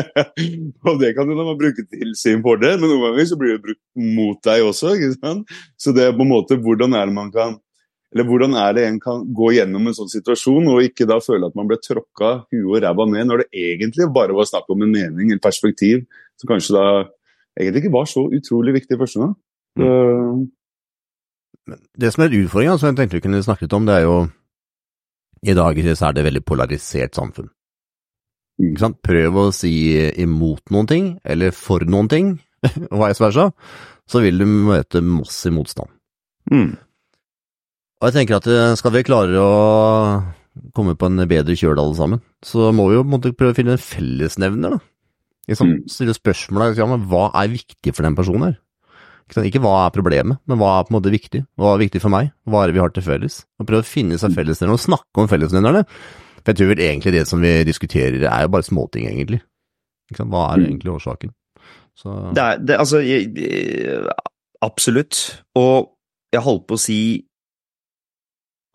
[0.90, 3.84] og det kan da bruke til sin fordel, men noen ganger så blir det brukt
[4.20, 4.98] mot deg også.
[4.98, 5.60] ikke sant?
[5.80, 7.62] Så det er på en måte hvordan er det man kan
[8.14, 11.48] eller hvordan er det en kan gå gjennom en sånn situasjon og ikke da føle
[11.50, 14.86] at man ble tråkka huet og ræva ned, når det egentlig bare var snakk om
[14.86, 16.04] en mening, et perspektiv,
[16.38, 16.86] som kanskje da
[17.60, 19.34] egentlig ikke var så utrolig viktig første gang.
[19.80, 20.46] Mm.
[21.96, 24.18] Det som er utfordringa, som jeg tenkte vi kunne snakket om, det er jo
[25.44, 27.50] i dag så er det veldig polarisert samfunn.
[28.62, 28.96] Mm.
[29.04, 29.74] Prøv å si
[30.22, 32.32] imot noen ting, eller for noen ting,
[32.94, 33.50] og vice versa,
[34.08, 35.92] så vil du møte massiv motstand.
[36.52, 36.74] Mm.
[38.04, 39.52] Og jeg tenker at eh, skal vi klare å
[40.76, 43.78] komme på en bedre kjøl alle sammen, så må vi jo måte prøve å finne
[43.78, 44.93] en fellesnevner, da.
[45.50, 45.80] Liksom, mm.
[45.92, 48.60] Stille spørsmål ja, men hva er viktig for den personen her?
[49.44, 51.42] Ikke hva er problemet, men hva er på en måte viktig?
[51.58, 52.30] Hva er viktig for meg?
[52.46, 53.40] Hva er det vi har til felles?
[53.58, 55.84] Og prøve å finne seg fellesnevnere og snakke om fellesnevnerne.
[56.44, 59.40] For jeg tror vel egentlig det som vi diskuterer, er jo bare småting, egentlig.
[60.20, 60.66] Hva er mm.
[60.68, 61.34] egentlig årsaken?
[61.98, 62.14] Så...
[62.36, 63.02] Det er, det, altså,
[64.62, 65.24] absolutt.
[65.58, 65.94] Og
[66.36, 67.02] jeg holdt på å si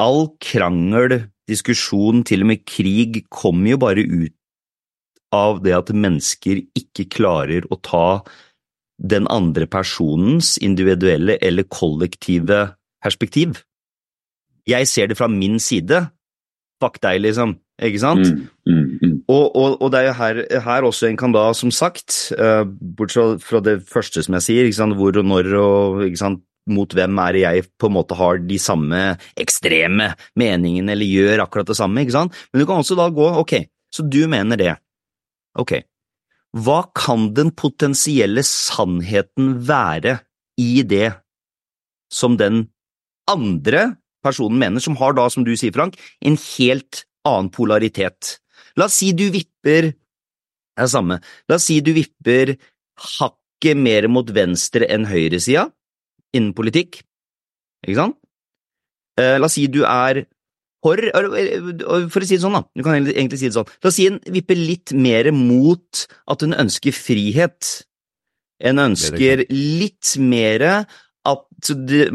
[0.03, 4.35] all krangel, diskusjon, til og med krig, kommer jo bare ut
[5.35, 8.21] av det at mennesker ikke klarer å ta
[8.99, 12.65] den andre personens individuelle eller kollektive
[13.05, 13.63] perspektiv.
[14.69, 16.09] Jeg ser det fra min side.
[16.83, 17.57] Fuck deg, liksom.
[17.79, 18.27] Ikke sant?
[18.27, 19.15] Mm, mm, mm.
[19.31, 22.65] Og, og, og, det er jo her, her, også en kan da, som sagt, uh,
[22.67, 27.33] bortsett fra det første som jeg sier, hvor og når og sant, mot hvem er
[27.33, 28.99] det jeg på en måte har de samme
[29.41, 32.43] ekstreme meningene, eller gjør akkurat det samme, ikke sant?
[32.53, 33.55] Men du kan også da gå, ok,
[33.95, 34.75] så du mener det.
[35.59, 35.79] Ok,
[36.57, 40.19] hva kan den potensielle sannheten være
[40.61, 41.13] i det
[42.13, 42.67] som den
[43.29, 48.39] andre personen mener, som har da, som du sier, Frank, en helt annen polaritet?
[48.79, 51.19] La oss si du vipper Det er samme.
[51.51, 52.55] La oss si du vipper
[53.19, 55.65] hakket mer mot venstre enn høyresida
[56.37, 57.01] innen politikk,
[57.83, 58.15] ikke sant?
[59.19, 60.23] Eh, la oss si du er
[60.85, 61.01] for
[62.13, 64.09] For å si det sånn, da, du kan egentlig si det sånn, la oss si
[64.11, 67.75] en vipper litt mer mot at hun ønsker frihet.
[68.59, 70.65] En ønsker litt mer
[71.29, 72.09] at det,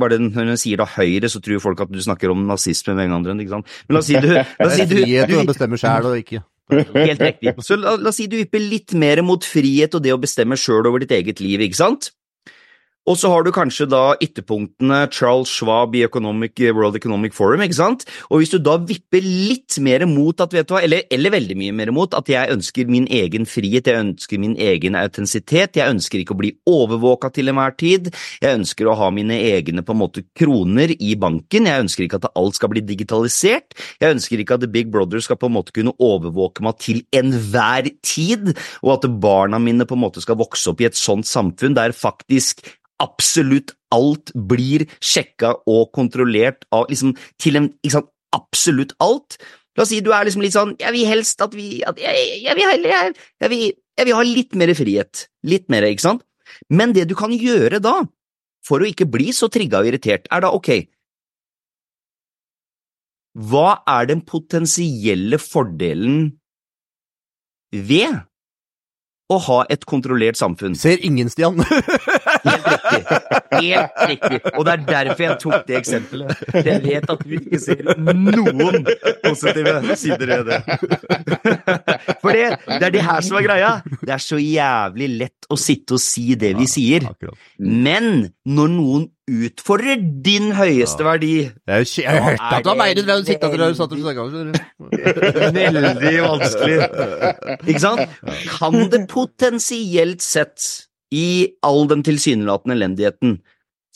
[0.00, 3.06] bare Når hun sier da Høyre, så tror folk at du snakker om nazisme med
[3.06, 3.40] en gang.
[3.40, 3.72] ikke sant?
[3.86, 6.20] Men la oss si du, la oss si du, Frihet til å bestemme sjæl og
[6.20, 7.52] ikke Helt riktig.
[7.62, 10.58] Så la, la, oss si du vipper litt mer mot frihet og det å bestemme
[10.58, 12.10] sjøl over ditt eget liv, ikke sant?
[13.06, 17.78] Og så har du kanskje da ytterpunktene Charles Schwab i Economic, World Economic Forum, ikke
[17.78, 18.02] sant?
[18.30, 21.56] Og hvis du da vipper litt mer mot at, vet du hva, eller, eller veldig
[21.60, 25.94] mye mer mot at jeg ønsker min egen frihet, jeg ønsker min egen autentisitet, jeg
[25.94, 28.10] ønsker ikke å bli overvåka til enhver tid,
[28.42, 32.20] jeg ønsker å ha mine egne på en måte kroner i banken, jeg ønsker ikke
[32.24, 35.54] at alt skal bli digitalisert, jeg ønsker ikke at The Big Brother skal på en
[35.60, 38.50] måte kunne overvåke meg til enhver tid,
[38.82, 41.94] og at barna mine på en måte skal vokse opp i et sånt samfunn der
[41.94, 42.66] faktisk
[43.02, 49.38] absolutt alt blir sjekka og kontrollert av liksom til en sant, absolutt alt.
[49.76, 52.40] La oss si du er liksom litt sånn Jeg vil helst at vi at jeg,
[52.46, 53.64] jeg, vil, jeg, jeg, vil,
[54.00, 55.26] jeg vil ha litt mer frihet.
[55.46, 56.26] Litt mer, ikke sant?
[56.72, 57.98] Men det du kan gjøre da,
[58.66, 60.70] for å ikke bli så trigga og irritert, er da ok
[63.36, 66.30] Hva er den potensielle fordelen
[67.76, 68.24] ved
[69.32, 70.76] å ha et kontrollert samfunn.
[70.78, 71.58] Ser ingen, Stian.
[72.46, 72.75] Helt.
[73.60, 74.40] Helt riktig.
[74.54, 76.44] Og det er derfor jeg tok det eksempelet.
[76.66, 78.86] Jeg vet at du ikke ser noen
[79.24, 80.60] positive sider ved det.
[82.22, 83.72] For det, det er det her som er greia.
[84.00, 87.06] Det er så jævlig lett å sitte og si det vi sier.
[87.58, 91.08] Men når noen utfordrer din høyeste ja.
[91.08, 91.32] verdi.
[91.66, 94.26] Jeg, jeg, jeg hørte at det var meg du sitte der du satt og snakka
[95.56, 96.76] Veldig vanskelig.
[97.66, 98.18] Ikke sant?
[98.54, 100.68] Kan det potensielt sett,
[101.14, 103.38] i all den tilsynelatende elendigheten,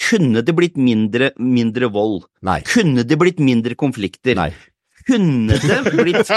[0.00, 2.24] kunne det blitt mindre, mindre vold?
[2.46, 2.60] Nei.
[2.68, 4.38] Kunne det blitt mindre konflikter?
[4.38, 4.52] Nei
[5.10, 6.30] kunne det blitt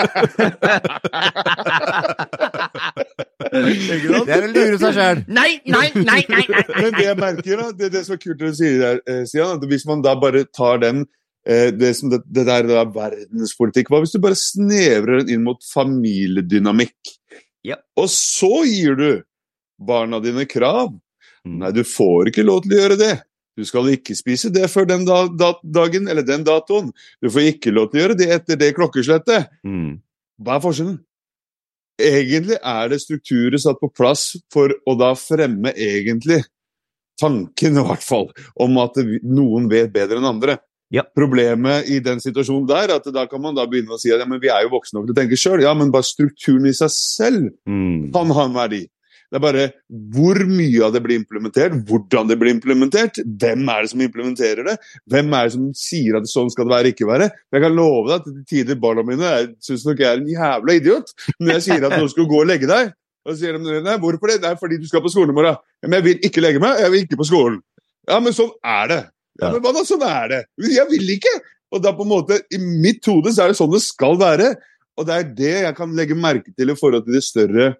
[3.54, 5.20] Det er å lure seg sjøl.
[5.30, 8.40] Nei, nei, nei, nei, nei, Men det jeg merker, da, det, det som er kult
[8.40, 11.04] det du sier der, Sian, Stian, at hvis man da bare tar den
[11.46, 15.46] eh, det, som det, det der er verdenspolitikk Hva hvis du bare snevrer den inn
[15.46, 17.14] mot familiedynamikk?
[17.68, 17.78] Ja.
[18.00, 19.10] Og så gir du
[19.86, 20.92] barna dine krav.
[21.44, 21.60] Mm.
[21.62, 23.14] Nei, du får ikke lov til å gjøre det.
[23.54, 26.90] Du skal ikke spise det før den da, da, dagen eller den datoen.
[27.22, 29.52] Du får ikke lov til å gjøre det etter det klokkeslettet.
[29.68, 30.00] Mm.
[30.44, 31.02] Hva er forskjellen?
[32.02, 36.42] egentlig er det strukturer satt på plass for å da fremme egentlig
[37.22, 40.58] tanken, i hvert fall, om at noen vet bedre enn andre.
[40.94, 41.02] Ja.
[41.18, 44.22] Problemet i den situasjonen der er at da kan man da begynne å si at
[44.22, 45.64] ja, men vi er jo voksne nok til å tenke sjøl.
[45.66, 48.12] Ja, men bare strukturen i seg selv Mm.
[48.14, 48.84] kan ha en verdi.
[49.34, 49.62] Det er bare
[50.14, 54.68] hvor mye av det blir implementert, hvordan det blir implementert, hvem er det som implementerer
[54.68, 54.76] det,
[55.10, 57.32] hvem er det som sier at sånn skal det være, ikke være.
[57.50, 59.32] Jeg kan love deg at til tider barna mine
[59.66, 62.52] syns nok jeg er en jævla idiot når jeg sier at nå skal gå og
[62.52, 62.94] legge deg.
[63.24, 64.42] Og så sier de nei, hvorfor det?
[64.44, 65.58] Det er fordi du skal på skolen i morgen.
[65.88, 67.58] Men jeg vil ikke legge meg, jeg vil ikke på skolen.
[68.06, 69.02] Ja, men sånn er det.
[69.42, 70.42] Ja, men hva da, sånn er det.
[70.70, 71.34] Jeg vil ikke!
[71.74, 74.52] Og da på en måte, i mitt hode så er det sånn det skal være.
[75.00, 77.72] Og det er det jeg kan legge merke til i forhold til de større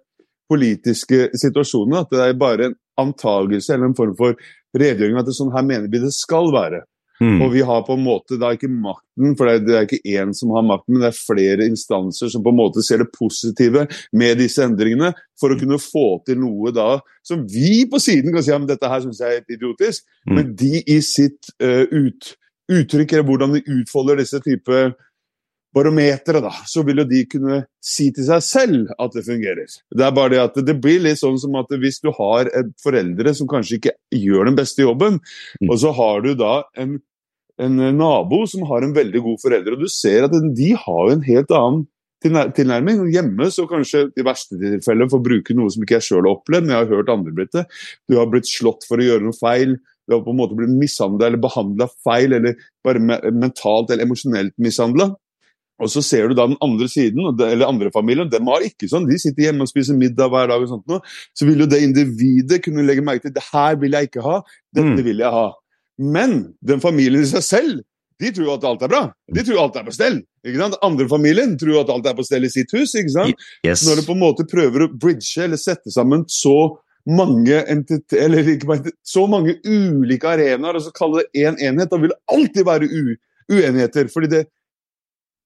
[0.50, 2.04] politiske situasjonene.
[2.04, 4.36] At det er bare en antagelse eller en form for
[4.74, 6.84] redegjøring at det er sånn her mener vi det skal være.
[7.22, 7.38] Mm.
[7.44, 10.50] Og vi har på en måte da ikke makten, for det er, ikke én som
[10.56, 14.40] har makten, men det er flere instanser som på en måte ser det positive med
[14.42, 18.50] disse endringene, for å kunne få til noe da som vi på siden kan si
[18.50, 20.34] ja, dette her syns jeg er helt idiotisk, Mm.
[20.38, 22.30] men de i sitt uh, ut,
[22.72, 24.78] uttrykk, eller hvordan de utfolder disse type
[25.74, 29.66] barometere, da, så vil jo de kunne si til seg selv at det fungerer.
[29.90, 32.70] Det er bare det at det blir litt sånn som at hvis du har et
[32.82, 35.18] foreldre som kanskje ikke gjør den beste jobben,
[35.60, 35.70] Mm.
[35.70, 36.98] og så har du da en,
[37.58, 41.22] en nabo som har en veldig god forelder, og du ser at de har en
[41.26, 41.84] helt annen
[42.24, 43.02] tilnærming.
[43.12, 46.38] Hjemme så kanskje i verste tilfelle, for å bruke noe som ikke jeg sjøl har
[46.38, 47.66] opplevd, men jeg har hørt andre blitt det,
[48.08, 50.72] du har blitt slått for å gjøre noe feil, du har på en måte blitt
[50.72, 53.00] mishandla eller behandla feil, eller bare
[53.32, 55.10] mentalt eller emosjonelt mishandla.
[55.82, 59.08] Og så ser du da den andre siden, eller andre familien, dem har ikke sånn.
[59.10, 61.00] De sitter hjemme og spiser middag hver dag og sånt noe.
[61.34, 64.36] Så vil jo det individet kunne legge merke til det her vil jeg ikke ha,
[64.74, 65.02] dette Mm.
[65.04, 65.48] vil jeg ha.
[65.98, 67.82] Men den familien i seg selv,
[68.22, 69.02] de tror jo at alt er bra.
[69.34, 70.20] De tror alt er på stell.
[70.46, 70.76] ikke sant?
[70.86, 72.94] Andre familien tror at alt er på stell i sitt hus.
[72.94, 73.34] ikke sant?
[73.66, 73.82] Yes.
[73.88, 79.26] Når du på en måte prøver å bridge eller sette sammen så mange eller så
[79.28, 82.88] mange ulike arenaer, og så kalle det én en enhet, da vil det alltid være
[82.88, 83.16] u
[83.50, 84.08] uenigheter.
[84.08, 84.46] fordi det,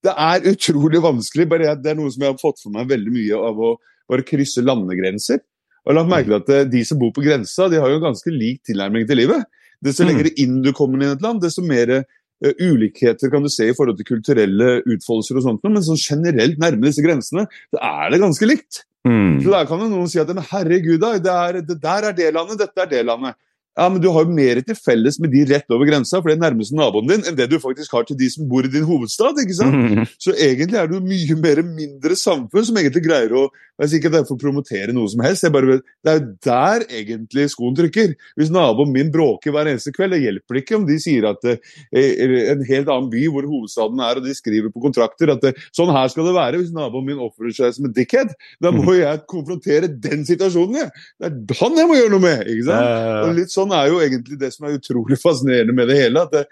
[0.05, 1.49] det er utrolig vanskelig.
[1.51, 3.77] bare Det er noe som jeg har fått for meg veldig mye av å
[4.09, 5.41] bare krysse landegrenser.
[5.87, 8.03] Og la har merke til at eh, De som bor på grensa, de har jo
[8.03, 9.45] ganske lik tilnærming til livet.
[9.85, 10.09] Desto Mm.
[10.11, 13.69] lenger inn du kommer inn i et land, desto mer eh, ulikheter kan du se
[13.69, 18.11] i forhold til kulturelle utfoldelser og sånt, men sånn generelt nærme disse grensene, så er
[18.11, 18.85] det ganske likt.
[19.07, 19.41] Mm.
[19.43, 22.33] Så der kan jo noen si at herregud, da, det, er, det der er det
[22.35, 23.39] landet, dette er det landet.
[23.79, 26.35] Ja, men du har jo mer til felles med de rett over grensa, for det
[26.35, 28.87] er nærmeste naboen din, enn det du faktisk har til de som bor i din
[28.89, 29.39] hovedstad.
[29.39, 29.79] ikke sant?
[29.79, 30.09] Mm.
[30.19, 34.01] Så egentlig er det jo mye mer mindre samfunn som egentlig greier å Jeg sier
[34.01, 36.31] ikke at det er for å promotere noe som helst, jeg bare, det er jo
[36.43, 38.17] der egentlig skoen trykker.
[38.35, 41.61] Hvis naboen min bråker hver eneste kveld, det hjelper ikke om de sier at eh,
[41.95, 45.95] en helt annen by hvor hovedstaden er, og de skriver på kontrakter at eh, sånn
[45.95, 48.35] her skal det være hvis naboen min oppfører seg som en dickhead.
[48.59, 50.91] Da må jeg konfrontere den situasjonen, jeg.
[51.23, 52.45] Det er han jeg må gjøre noe med!
[52.51, 52.91] ikke sant?
[53.29, 56.25] Og litt sånn er jo egentlig det som er utrolig fascinerende med det hele.
[56.25, 56.47] at det,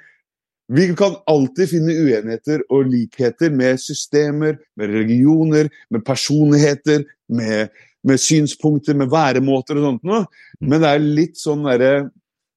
[0.68, 7.70] vi kan alltid finne uenigheter og likheter med systemer, med religioner, med personligheter, med,
[8.02, 10.24] med synspunkter, med væremåter og sånt noe.
[10.60, 12.08] Men det er litt sånn derre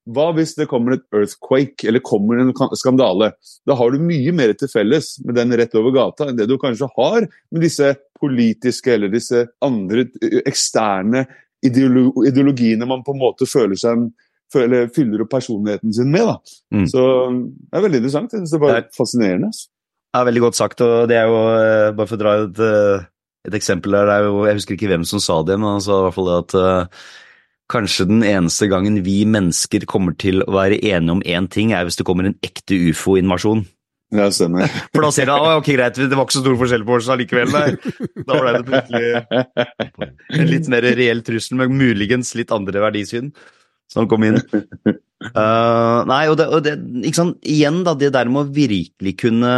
[0.09, 3.27] Hva hvis det kommer et earthquake, eller kommer en skandale?
[3.67, 6.55] Da har du mye mer til felles med den rett over gata enn det du
[6.57, 10.07] kanskje har med disse politiske eller disse andre
[10.49, 11.27] eksterne
[11.61, 14.07] ideologiene man på en måte føler seg
[14.53, 16.33] føler, fyller opp personligheten sin med.
[16.73, 16.87] Mm.
[16.89, 18.33] Så det er veldig interessant.
[18.33, 19.51] Jeg synes det er bare Det fascinerende.
[19.53, 19.67] det
[20.15, 20.81] Ja, veldig godt sagt.
[20.81, 23.05] og det er jo, eh, Bare for å dra et, eh,
[23.47, 25.81] et eksempel der, det er jo, Jeg husker ikke hvem som sa det, men han
[25.81, 26.85] sa i hvert fall det at eh,
[27.69, 31.85] kanskje den eneste gangen vi mennesker kommer til å være enige om én ting, er
[31.85, 33.67] hvis det kommer en ekte ufo-invasjon.
[34.11, 34.65] Ja, stemmer.
[34.95, 37.09] For da ser du at ok, greit, det var ikke så stor forskjell på oss
[37.13, 37.77] allikevel.
[38.25, 39.11] Da ble det plutselig
[40.39, 43.29] en litt mer reell trussel, med muligens litt andre verdisyn
[43.89, 44.37] som kom inn.
[45.33, 46.75] Uh, nei, og det, og det
[47.41, 49.53] igjen da, det der med å virkelig kunne,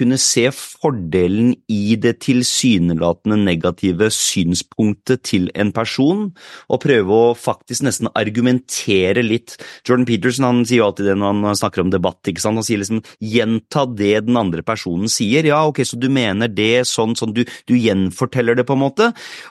[0.00, 6.28] kunne se fordelen i det tilsynelatende negative synspunktet til en person,
[6.72, 9.58] og prøve å faktisk nesten argumentere litt.
[9.86, 12.60] Jordan Peterson han sier jo alltid det når han snakker om debatt, ikke sant?
[12.60, 15.46] han sier liksom gjenta det den andre personen sier.
[15.48, 19.10] Ja, ok, så du mener det sånn, sånn, du, du gjenforteller det på en måte.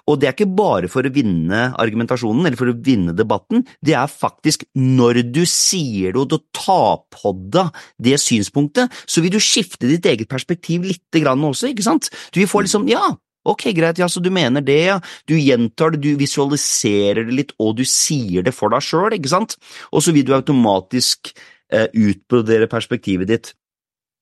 [0.09, 3.95] Og det er ikke bare for å vinne argumentasjonen, eller for å vinne debatten, det
[3.97, 9.33] er faktisk når du sier det og du tar på deg det synspunktet, så vil
[9.33, 12.09] du skifte ditt eget perspektiv lite grann også, ikke sant?
[12.33, 13.03] Du vil få liksom, ja,
[13.49, 17.55] ok, greit, ja, så du mener det, ja, du gjentar det, du visualiserer det litt,
[17.59, 19.57] og du sier det for deg sjøl, ikke sant?
[19.91, 21.33] Og så vil du automatisk
[21.71, 23.53] eh, utbrodere perspektivet ditt.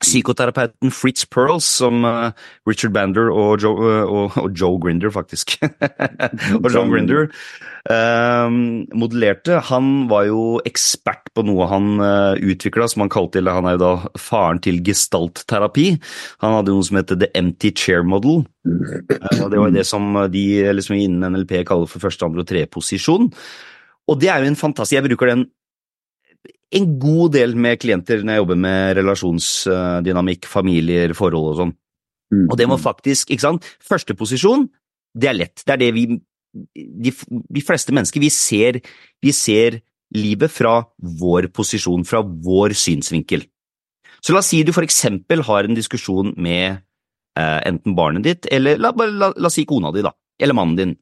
[0.03, 2.29] Psykoterapeuten Fritz Pearls, som uh,
[2.69, 5.57] Richard Bander og Joe, uh, og, og Joe Grinder, faktisk,
[6.61, 7.25] og John Grinder
[7.89, 8.47] uh,
[8.97, 13.69] modellerte, han var jo ekspert på noe han uh, utvikla, som han kalte eller Han
[13.69, 15.89] er jo da faren til gestaltterapi.
[16.43, 18.43] Han hadde noe som heter The Empty Chair Model.
[18.63, 22.69] Det var det som de eller som innen NLP kaller for første, andre og tredje
[22.73, 23.31] posisjon.
[24.07, 25.47] Og det er jo en fantastisk Jeg bruker den
[26.77, 31.75] en god del med klienter når jeg jobber med relasjonsdynamikk, familier, forhold og sånn.
[32.33, 32.47] Mm.
[32.49, 34.65] Og det må faktisk, ikke sant Første posisjon,
[35.15, 35.61] det er lett.
[35.63, 36.07] Det er det vi
[36.75, 37.11] De,
[37.53, 38.79] de fleste mennesker, vi ser,
[39.21, 39.75] vi ser
[40.15, 43.43] livet fra vår posisjon, fra vår synsvinkel.
[44.23, 46.79] Så la oss si du for eksempel har en diskusjon med
[47.37, 50.79] eh, enten barnet ditt, eller la, la, la oss si kona di, da, eller mannen
[50.79, 50.95] din.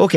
[0.00, 0.16] Ok,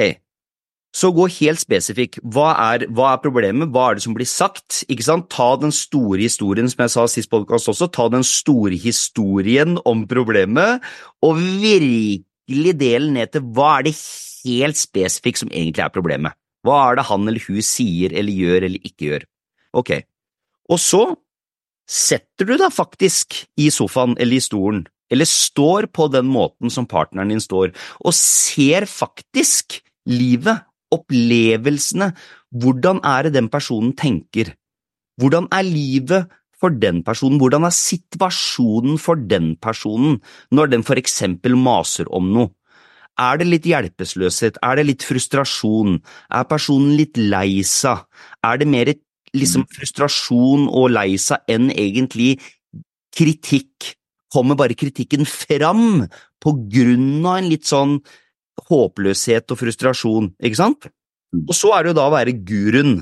[0.96, 2.18] så gå helt spesifikk.
[2.24, 4.84] Hva er, hva er, problemet, hva er det som blir sagt?
[4.92, 5.28] Ikke sant?
[5.34, 10.06] Ta den store historien, som jeg sa sist podkast også, ta den store historien om
[10.10, 10.84] problemet,
[11.26, 16.38] og virkelig del ned til hva er det helt spesifikt som egentlig er problemet.
[16.66, 19.26] Hva er det han eller hun sier eller gjør eller ikke gjør?
[19.78, 19.92] Ok,
[20.72, 21.04] og så
[21.88, 26.88] setter du deg faktisk i sofaen eller i stolen, eller står på den måten som
[26.90, 27.72] partneren din står,
[28.04, 32.12] og ser faktisk livet opplevelsene,
[32.56, 34.54] hvordan er det den personen tenker?
[35.18, 40.20] Hvordan er livet for den personen, hvordan er situasjonen for den personen
[40.52, 42.54] når den for eksempel maser om noe?
[43.18, 45.98] Er det litt hjelpeløshet, er det litt frustrasjon,
[46.30, 48.04] er personen litt lei seg,
[48.46, 48.92] er det mer
[49.34, 52.36] liksom frustrasjon og lei seg enn egentlig
[53.18, 53.96] kritikk?
[54.30, 56.04] Kommer bare kritikken fram
[56.44, 57.98] på grunn av en litt sånn
[58.72, 60.90] håpløshet og frustrasjon, ikke sant?
[61.46, 63.00] Og så er det jo da å være guruen,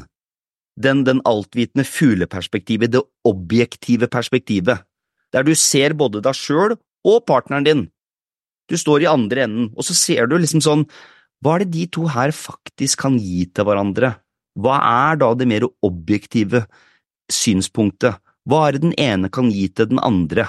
[0.75, 4.84] den, den altvitende fugleperspektivet, det objektive perspektivet,
[5.32, 6.75] der du ser både deg sjøl
[7.06, 7.84] og partneren din.
[8.69, 10.86] Du står i andre enden, og så ser du liksom sånn,
[11.43, 14.15] hva er det de to her faktisk kan gi til hverandre?
[14.58, 14.80] Hva
[15.12, 16.63] er da det mer objektive
[17.32, 18.17] synspunktet?
[18.49, 20.47] Hva er det den ene kan gi til den andre?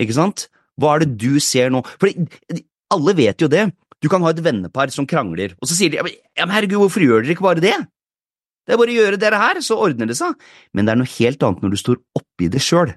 [0.00, 0.48] Ikke sant?
[0.80, 1.82] Hva er det du ser nå?
[2.00, 2.10] For
[2.92, 3.70] alle vet jo det,
[4.02, 7.04] du kan ha et vennepar som krangler, og så sier de ja, men herregud, hvorfor
[7.04, 7.76] gjør dere ikke bare det?
[8.66, 10.34] Det er bare å gjøre dere her, så ordner det seg.
[10.74, 12.92] Men det er noe helt annet når du står oppi det sjøl.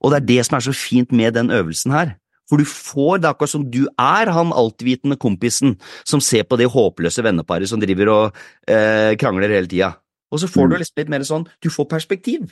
[0.00, 2.16] Og det er det som er så fint med den øvelsen her.
[2.48, 5.76] For du får det akkurat som du er han altvitende kompisen
[6.08, 9.92] som ser på det håpløse venneparet som driver og eh, krangler hele tida.
[10.32, 12.48] Og så får du liksom litt mer sånn, du får perspektiv.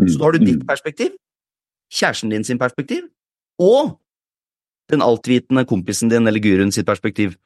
[0.00, 1.14] Så da har du ditt perspektiv,
[1.92, 3.06] kjæresten din sin perspektiv,
[3.60, 3.96] og
[4.92, 7.36] den altvitende kompisen din eller guruen sitt perspektiv.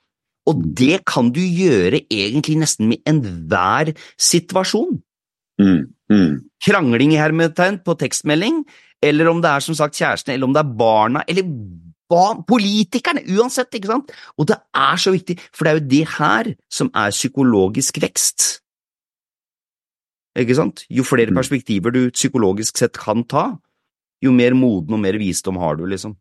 [0.48, 5.00] Og det kan du gjøre egentlig nesten med enhver situasjon.
[5.60, 6.32] Mm, mm.
[6.64, 8.64] Krangling i hermetegn på tekstmelding,
[9.04, 11.44] eller om det er som sagt kjæresten, eller om det er barna, eller
[12.48, 14.10] politikerne, uansett, ikke sant?
[14.40, 18.48] Og det er så viktig, for det er jo det her som er psykologisk vekst.
[20.40, 20.84] Ikke sant?
[20.90, 23.52] Jo flere perspektiver du psykologisk sett kan ta,
[24.22, 26.16] jo mer moden og mer visdom har du, liksom.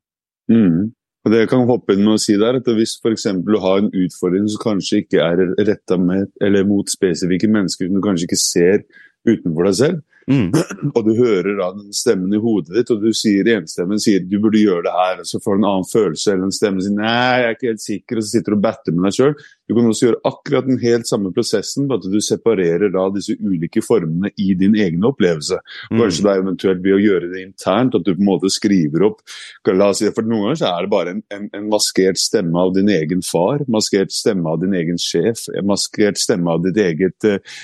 [0.49, 0.91] Mm.
[1.25, 3.27] Og det jeg kan hoppe inn med å si der, at Hvis f.eks.
[3.43, 8.29] du har en utfordring som kanskje ikke er retta mot spesifikke mennesker som du kanskje
[8.29, 8.85] ikke ser
[9.27, 10.49] utenfor deg selv, Mm.
[10.95, 14.37] og du hører da den stemmen i hodet ditt, og du sier enstemmen sier du
[14.41, 16.97] burde gjøre det her, og så får du en annen følelse, eller en stemme sier
[16.97, 19.35] nei, jeg er ikke helt sikker, og så sitter du og batter med deg sjøl.
[19.69, 23.35] Du kan også gjøre akkurat den helt samme prosessen, bare at du separerer da disse
[23.37, 25.59] ulike formene i din egen opplevelse.
[25.91, 29.05] Kanskje det er eventuelt ved å gjøre det internt, at du på en måte skriver
[29.05, 29.21] opp
[29.69, 32.57] la oss si, For noen ganger så er det bare en, en, en maskert stemme
[32.57, 37.27] av din egen far, maskert stemme av din egen sjef, maskert stemme av ditt eget
[37.29, 37.59] eh,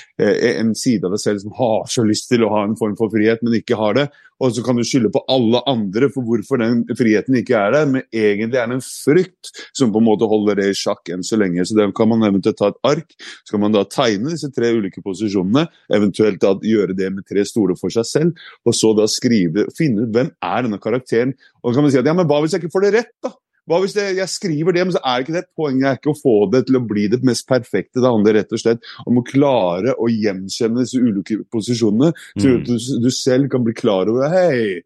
[0.56, 3.12] En side av deg selv som har så lyst til å ha en form for
[3.12, 4.06] frihet, men ikke har det.
[4.42, 7.86] Og så kan du skylde på alle andre for hvorfor den friheten ikke er der,
[7.88, 11.24] men egentlig er det en frykt som på en måte holder det i sjakk enn
[11.24, 11.64] så lenge.
[11.64, 13.16] Så det kan man eventuelt ta et ark,
[13.46, 15.66] så kan man da tegne disse tre ulike posisjonene,
[15.96, 20.04] eventuelt da gjøre det med tre stoler for seg selv, og så da skrive, finne
[20.04, 21.32] ut hvem er denne karakteren.
[21.64, 23.14] Og så kan man si at ja, men hva hvis jeg ikke får det rett,
[23.24, 23.32] da?
[23.66, 25.80] Hva hvis det, jeg skriver det, men så er ikke det et poeng.
[25.82, 27.98] er ikke å få det til å bli det mest perfekte.
[27.98, 32.64] Det handler rett og slett om å klare å gjenkjenne disse ulike posisjonene, så Mm.
[32.68, 34.82] du, du selv kan bli klar over Hei,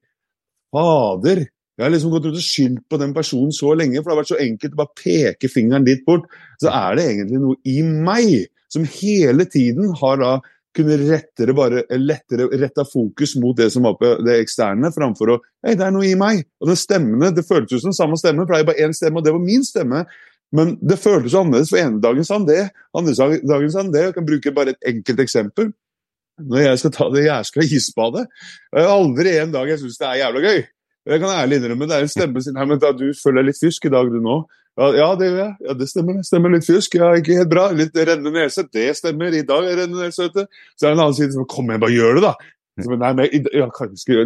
[0.73, 1.47] fader!
[1.81, 4.23] Jeg har liksom gått ut og skyldt på den personen så lenge, for det har
[4.23, 6.27] vært så enkelt å bare peke fingeren dit bort.
[6.61, 10.33] Så er det egentlig noe i meg som hele tiden har da
[10.77, 15.39] kunne rettere bare, lettere retta fokus mot det som var på det eksterne, framfor å
[15.67, 16.45] Hei, det er noe i meg.
[16.63, 19.21] Og den stemmene, det føltes jo som samme stemme, for det er bare én stemme,
[19.21, 20.05] og det var min stemme.
[20.57, 22.63] Men det føltes annerledes, for ene dagen sa han det,
[22.97, 23.15] andre
[23.45, 24.07] dagen sa han det.
[24.07, 25.73] Jeg kan bruke bare et enkelt eksempel.
[26.41, 28.27] når jeg skal ta det jæskla isbadet.
[28.73, 30.63] Det aldri en dag jeg syns det er jævla gøy.
[31.11, 33.51] Jeg kan ærlig innrømme det er en stemme sin her, men da, du føler deg
[33.51, 34.37] litt fysk i dag, du nå.
[34.81, 35.55] Ja, det gjør jeg.
[35.67, 36.17] Ja, det stemmer.
[36.17, 36.95] det stemmer Litt fysk.
[36.97, 37.67] Ja, ikke helt bra.
[37.77, 38.65] Litt rennende nese.
[38.73, 39.35] Det stemmer.
[39.37, 40.31] I dag er rennende nese.
[40.33, 40.47] du.
[40.77, 42.35] Så er det en annen side som Kom igjen, bare gjør det, da.
[42.81, 43.67] Så, nei, men, ja,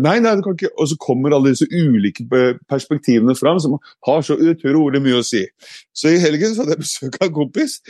[0.05, 0.71] nei, nei, du kan ikke.
[0.79, 2.27] Og så kommer alle disse ulike
[2.71, 3.75] perspektivene fram som
[4.07, 5.43] har så utrolig mye å si.
[5.97, 7.81] Så i helgen så hadde jeg besøk av en kompis.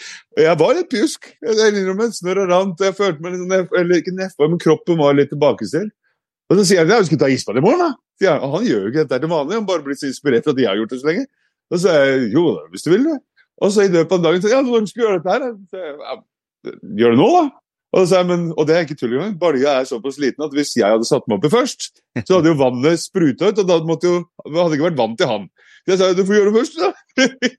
[0.40, 1.28] Jeg var litt pjusk.
[1.44, 2.86] Jeg innrømmer, Snørr og rant.
[2.86, 5.92] Jeg følte meg litt neff, eller ikke nedfor, men kroppen var litt tilbakestilt.
[6.52, 8.36] Og så sier jeg ja, vi skal ta isbad i morgen, da.
[8.38, 10.70] Han, gjør jo ikke dette til vanlig, han bare blir så inspirert av at jeg
[10.70, 11.24] har gjort det så lenge.
[11.74, 13.18] Og så sier jeg jo hvis du vil det.
[13.62, 15.44] Og så i løpet av dagen så ja, når skal vi gjøre dette her?
[15.70, 16.16] Så jeg, ja,
[17.02, 17.44] gjør det nå, da.
[17.94, 19.34] Og, så, sier jeg, men, og det er ikke tull engang.
[19.38, 21.92] Balja er såpass liten at hvis jeg hadde satt meg oppi først,
[22.24, 25.30] så hadde jo vannet spruta ut, og da måtte jo, hadde ikke vært vann til
[25.30, 25.44] han.
[25.84, 26.90] Så jeg sa du får gjøre det først, da.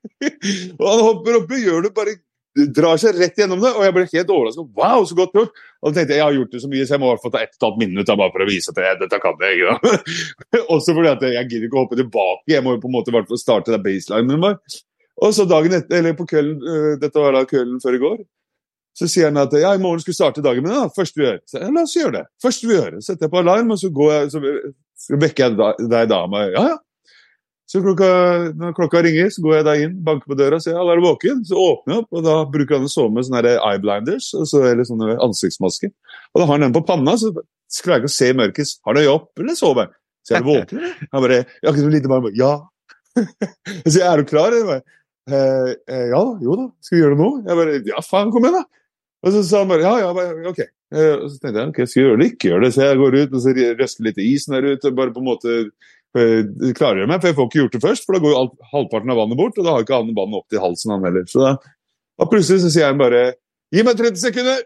[0.82, 2.18] og han hopper oppi, gjør det, bare
[2.56, 4.70] drar seg rett gjennom det, og jeg ble helt overrasket.
[4.80, 5.44] Wow, så godt gjort!
[5.84, 7.42] Og da tenkte jeg jeg har gjort det så mye, så jeg må i ta
[7.44, 9.60] ett og et halvt minutt bare for å vise at jeg, dette kan jeg.
[9.60, 10.62] ikke.
[10.76, 13.12] Også fordi at jeg gidder ikke å hoppe tilbake, jeg må jo på en måte
[13.12, 14.80] i hvert starte der baselinen min.
[15.26, 18.18] Og så dagen etter, eller på kvelden, øh, dette var da kvelden før i går,
[18.96, 20.72] så sier han at ja, i morgen skal vi starte dagen min.
[20.72, 21.40] da, første vi gjør.
[21.52, 22.26] Så jeg, la oss gjøre det.
[22.44, 22.98] Første vi gjør.
[23.04, 24.74] Setter jeg på alarm, og så, går jeg, så,
[25.06, 25.74] så vekker jeg da-
[26.32, 26.56] med.
[26.56, 26.78] Ja, ja.
[27.66, 28.08] Så klokka,
[28.54, 31.02] når klokka ringer, så går jeg da inn, banker på døra og sier alle er
[31.02, 31.42] du våken?
[31.50, 34.86] Så åpner jeg opp, og da bruker han å sove med sånne eye blinders, eller
[34.86, 35.90] sånne ansiktsmasker.
[36.34, 38.76] Og da har han den på panna, så klarer jeg ikke å se i mørket.
[38.86, 39.90] Har du øye opp, eller sover?
[40.26, 40.86] Så er du våken?
[41.14, 42.30] Han bare Ja, ikke så lite barn.
[42.38, 42.54] Ja.
[43.16, 44.54] Jeg sier, er du klar?
[44.54, 44.86] Jeg bare,
[45.30, 47.30] eh, eh, ja da, jo da, skal vi gjøre det nå?
[47.46, 48.66] Jeg bare, ja faen, kom igjen da.
[49.26, 50.62] Og så sa han bare, ja, ja, bare, ok.
[50.94, 52.30] Eh, og så tenkte jeg, ok, skal vi gjøre det?
[52.34, 52.72] Ikke gjøre det.
[52.76, 55.30] Så jeg går ut, og så røsker litt i isen der ute, bare på en
[55.30, 55.56] måte
[56.20, 58.54] eh, klargjøre meg, for jeg får ikke gjort det først, for da går jo alt,
[58.72, 61.28] halvparten av vannet bort, og da har ikke han vannet opp til halsen han heller.
[61.32, 61.56] Så da,
[62.22, 63.26] og plutselig så sier han bare,
[63.74, 64.64] gi meg 30 sekunder!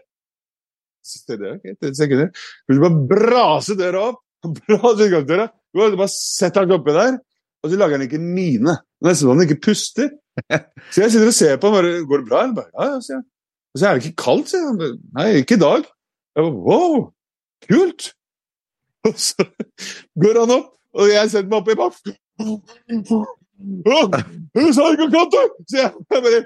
[1.06, 2.30] Så det er ok, 30 sekunder.
[2.68, 4.22] Plutselig bare brase døra opp,
[4.60, 7.18] brase utgangsdøra, bare setter han oppi der,
[7.60, 8.78] og så lager han ikke mine.
[9.04, 10.10] Nesten så han ikke puster.
[10.90, 12.44] Så jeg sitter og ser på han, bare, går det bra?
[12.56, 13.26] Bare, ja, ja, sier han.
[13.70, 15.02] Og så er det ikke kaldt, sier han.
[15.18, 15.84] Nei, ikke i dag.
[16.36, 16.96] Jeg bare, wow,
[17.68, 18.12] kult!
[19.08, 19.46] Og så
[20.20, 24.00] går han opp, og jeg setter meg oppi bare «Å,
[24.56, 25.44] Du sa ikke da!
[25.68, 25.92] sier jeg.
[26.10, 26.42] Bare,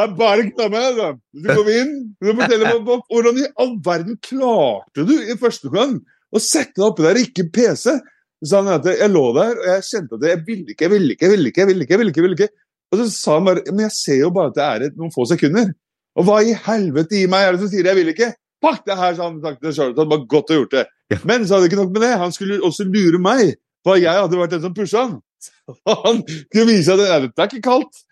[0.00, 1.10] jeg bare klar meg, da.
[1.32, 5.98] Du kom inn, du forteller meg hvordan i all verden klarte du i første gang
[6.30, 7.96] å sette deg oppi der, ikke PC?
[8.40, 10.92] Så sa han at jeg lå der, og jeg kjente at jeg ville ikke, jeg
[10.94, 11.60] ville ikke, jeg ville ikke.
[11.60, 12.66] jeg ville ikke, jeg ville ikke, jeg ville ikke.
[12.90, 15.12] Og så sa han bare Men jeg ser jo bare at det er et, noen
[15.14, 15.68] få sekunder.
[16.18, 18.32] Og hva i helvete i meg er det som sier jeg vil ikke?
[18.60, 20.02] Pakk det her, sa han Takk til Charlotte.
[20.02, 20.86] Han var godt å gjort det.
[21.28, 22.10] Men så hadde det ikke nok med det.
[22.20, 23.54] Han skulle også lure meg.
[23.86, 25.18] For jeg hadde vært den som pusha han.
[25.88, 28.02] Han kunne vise at det, er ikke kaldt.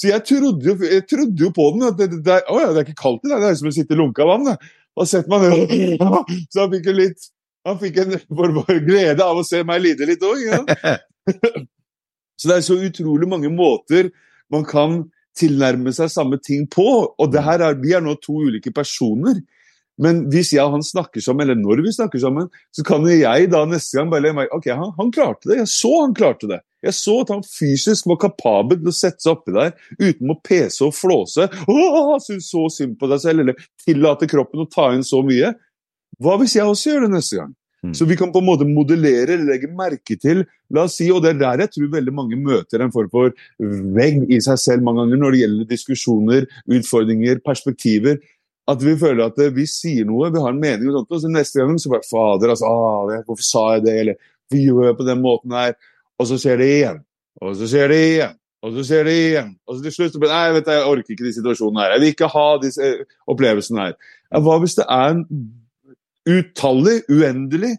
[0.00, 1.86] Så jeg trodde jo, jeg trodde jo på den.
[1.88, 3.70] at det, det, det, å ja, det er ikke kaldt i dag, det er som
[3.70, 4.50] å sitte i lunka vann.
[4.94, 6.02] Og setter man ned.
[6.52, 7.30] Så han fikk jo litt
[7.64, 10.42] Han fikk en for, for glede av å se meg lide litt òg.
[10.44, 10.60] Ja.
[12.40, 14.10] Så det er så utrolig mange måter
[14.52, 15.04] man kan
[15.38, 16.84] tilnærme seg samme ting på.
[17.16, 19.38] Og det her er, vi er nå to ulike personer.
[20.02, 23.50] Men hvis jeg og han snakker sammen, eller når vi snakker sammen, så kan jeg
[23.52, 25.60] da neste gang bare legge meg Ok, han, han klarte det.
[25.62, 26.60] Jeg så han klarte det.
[26.84, 29.72] Jeg så at han fysisk var kapabel til å sette seg oppi der
[30.02, 31.46] uten å pese og flåse.
[31.70, 35.54] Åh, synes så synd på deg selv, eller tillate kroppen å ta inn så mye.
[36.22, 37.54] Hva hvis jeg også gjør det neste gang?
[37.84, 37.94] Mm.
[37.94, 41.34] Så vi kan på en måte modellere legge merke til La oss si, og det
[41.34, 43.34] er der jeg tror veldig mange møter en form for
[43.94, 46.46] vegg i seg selv mange ganger når det gjelder diskusjoner,
[46.78, 48.16] utfordringer, perspektiver.
[48.70, 51.30] At vi føler at vi sier noe, vi har en mening, og sånt, og så
[51.32, 53.96] neste gang så bare Fader, altså, ah, hvorfor sa jeg det?
[54.00, 55.76] Eller vi gjør det på den måten her.
[56.20, 57.02] Og så skjer det igjen.
[57.42, 58.36] Og så skjer det igjen.
[58.64, 59.50] Og så skjer det igjen.
[59.68, 61.94] Og så til slutt så det Nei, vet du, jeg orker ikke de situasjonene her.
[61.94, 63.96] Jeg vil ikke ha disse eh, opplevelsene her.
[64.30, 65.24] Ja, hva hvis det er en
[66.24, 67.74] utallig, uendelig,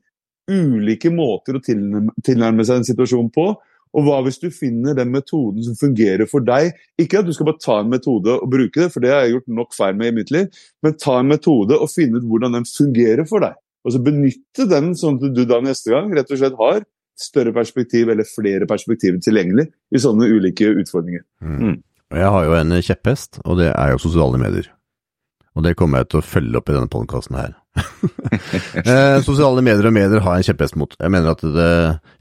[0.51, 3.47] ulike måter å tilnærme seg en situasjon på?
[3.95, 6.73] Og hva hvis du finner den metoden som fungerer for deg?
[6.99, 9.37] Ikke at du skal bare ta en metode og bruke det, for det har jeg
[9.37, 10.49] gjort nok feil med i mitt liv,
[10.83, 13.55] men ta en metode og finne ut hvordan den fungerer for deg.
[13.85, 16.83] Og så benytte den sånn at du da neste gang rett og slett har
[17.15, 21.23] større perspektiv eller flere perspektiver tilgjengelig i sånne ulike utfordringer.
[21.39, 21.59] Mm.
[21.61, 21.77] Mm.
[22.15, 24.67] Jeg har jo en kjepphest, og det er jo sosiale medier.
[25.55, 27.53] Og det kommer jeg til å følge opp i denne podkasten her.
[28.83, 30.95] eh, sosiale medier og medier har jeg en kjepphest mot.
[30.99, 31.69] Jeg mener at det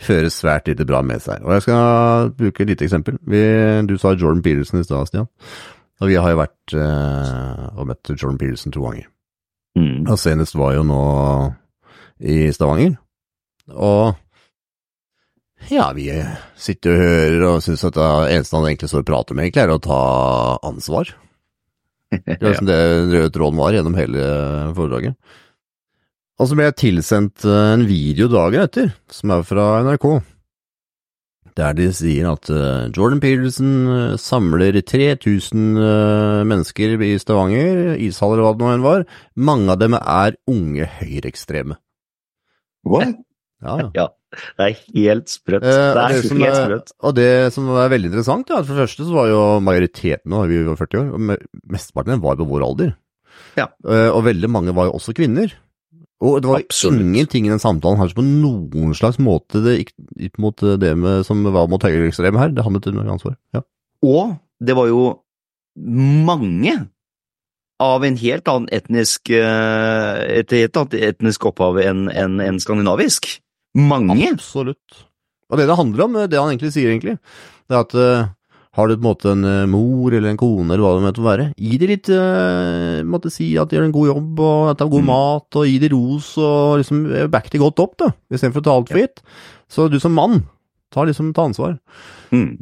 [0.06, 1.42] fører svært lite bra med seg.
[1.42, 3.18] Og jeg skal bruke et lite eksempel.
[3.26, 3.42] Vi,
[3.90, 5.30] du sa Jordan Peterson i stad, Stian.
[6.02, 9.10] Og vi har jo vært eh, og møtt Jordan Peterson to ganger.
[9.78, 10.04] Mm.
[10.06, 11.02] Og senest var jo nå
[12.22, 12.94] i Stavanger.
[13.74, 14.14] Og
[15.72, 16.10] ja, vi
[16.60, 19.64] sitter og hører og syns at det eneste han egentlig står og prater med, egentlig
[19.64, 20.00] er å ta
[20.68, 21.14] ansvar.
[22.26, 24.28] Det var liksom det den røde tråden var gjennom hele
[24.76, 25.16] foredraget.
[26.40, 30.08] Og så ble jeg tilsendt eh, en video dagen etter, som er fra NRK,
[31.54, 38.40] der de sier at eh, Jordan Peterson eh, samler 3000 eh, mennesker i Stavanger, ishaller
[38.40, 39.06] eller hva det nå enn var.
[39.38, 41.78] Mange av dem er unge høyreekstreme.
[42.84, 43.14] What?
[43.62, 44.08] Ja, ja.
[44.58, 45.64] Det er helt sprøtt.
[45.64, 46.92] Eh, Det er det helt er, sprøtt.
[47.02, 50.30] og det som er veldig interessant, er at for det første så var jo majoriteten
[50.34, 52.94] nå, vi var 40 år, og mesteparten var på vår alder.
[53.58, 53.68] Ja.
[53.86, 55.52] Eh, og veldig mange var jo også kvinner.
[56.24, 57.02] Og det var Absolutt.
[57.02, 59.90] ingenting i den samtalen her som på noen slags måte det gikk
[60.30, 62.54] ut mot det med, som var mot høyreekstreme her.
[62.54, 63.34] Det handlet om ansvar.
[63.52, 63.60] Ja.
[64.06, 65.02] Og det var jo
[65.76, 66.76] mange
[67.82, 73.26] av en helt annen etnisk eh, et helt annet etnisk opphav enn en, enn skandinavisk.
[73.74, 74.30] Mange.
[74.32, 75.04] Absolutt.
[75.50, 77.18] Og det det handler om, det han egentlig sier, egentlig,
[77.68, 78.32] det er at eh,
[78.74, 81.22] har du på en måte en eh, mor eller en kone eller hva det måtte
[81.24, 84.80] være, gi de litt uh, måtte si at de gjør en god jobb og at
[84.80, 85.10] de har god Mm.
[85.12, 88.66] mat, og gi de ros og liksom eh, back det godt opp, da, istedenfor å
[88.66, 89.22] ta alt for gitt.
[89.70, 90.42] Så du som mann,
[90.94, 91.78] ta liksom ta ansvar.
[92.34, 92.58] Mm.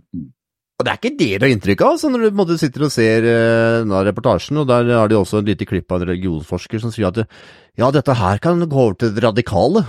[0.81, 2.61] Og det er ikke det du har inntrykk av, altså, når du på en måte
[2.61, 6.03] sitter og ser eh, denne reportasjen, og der har de også et lite klipp av
[6.03, 9.87] en religionsforsker som sier at ja, dette her kan gå over til det radikale.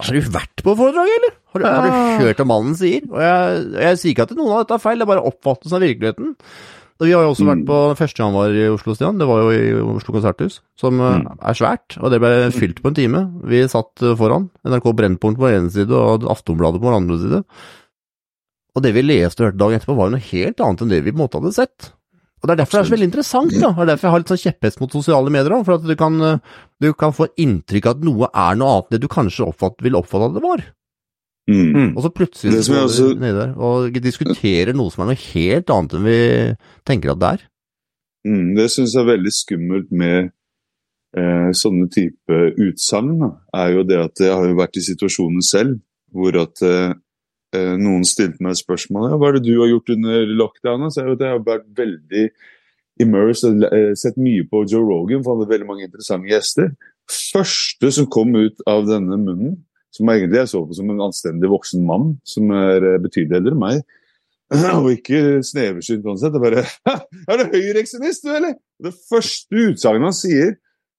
[0.00, 1.32] Har du vært på foredraget, eller?
[1.52, 3.02] Har du, har du hørt hva mannen sier?
[3.12, 5.76] Og jeg, jeg sier ikke at noen av dette er feil, det er bare oppfattelsen
[5.76, 6.30] av virkeligheten.
[7.02, 7.66] Og vi har jo også vært Mm.
[7.66, 11.00] på den første han var i Oslo, Stian, det var jo i Oslo Konserthus, som
[11.00, 11.38] eh, Mm.
[11.42, 13.22] er svært, og det ble fylt på en time.
[13.44, 17.42] Vi satt eh, foran, NRK Brennpunkt på ene side og Aftonbladet på den andre side.
[18.76, 21.02] Og det vi leste og hørte dagen etterpå var jo noe helt annet enn det
[21.04, 21.90] vi på en måte hadde sett.
[22.42, 23.68] Og det er derfor det er så veldig interessant, da.
[23.70, 26.20] Og er derfor jeg har litt sånn kjepphest mot sosiale medier for at du kan,
[26.26, 26.38] eh,
[26.82, 29.78] du kan få inntrykk av at noe er noe annet enn det du kanskje oppfatt,
[29.86, 30.64] vil oppfatte at det var.
[31.50, 31.96] Mm.
[31.96, 35.22] Og så plutselig Det som jeg også- nede der og diskuterer noe som er noe
[35.32, 37.40] helt annet enn vi tenker at det er.
[38.26, 40.32] Mm, det syns jeg er veldig skummelt med
[41.14, 43.38] eh, sånne type utsagn.
[43.54, 45.80] er jo det at jeg har jo vært i situasjoner selv
[46.14, 46.94] hvor at eh,
[47.52, 50.92] noen stilte meg spørsmål ja, hva er det du har gjort under lockdownen.
[50.92, 52.26] Så jeg, vet, jeg har vært veldig
[53.00, 56.72] immersed og eh, sett mye på Joe Rogan, for han hadde veldig mange interessante gjester.
[57.10, 59.56] Første som kom ut av denne munnen,
[59.92, 63.56] som egentlig jeg så på som en anstendig voksen mann, som er eh, betydelig eldre
[63.56, 63.82] enn meg,
[64.82, 66.36] og ikke sneversynt uansett, sett.
[66.36, 68.58] Det er bare Er du høyreekstremist, du, eller?
[68.82, 70.54] Det første utsagnet han sier,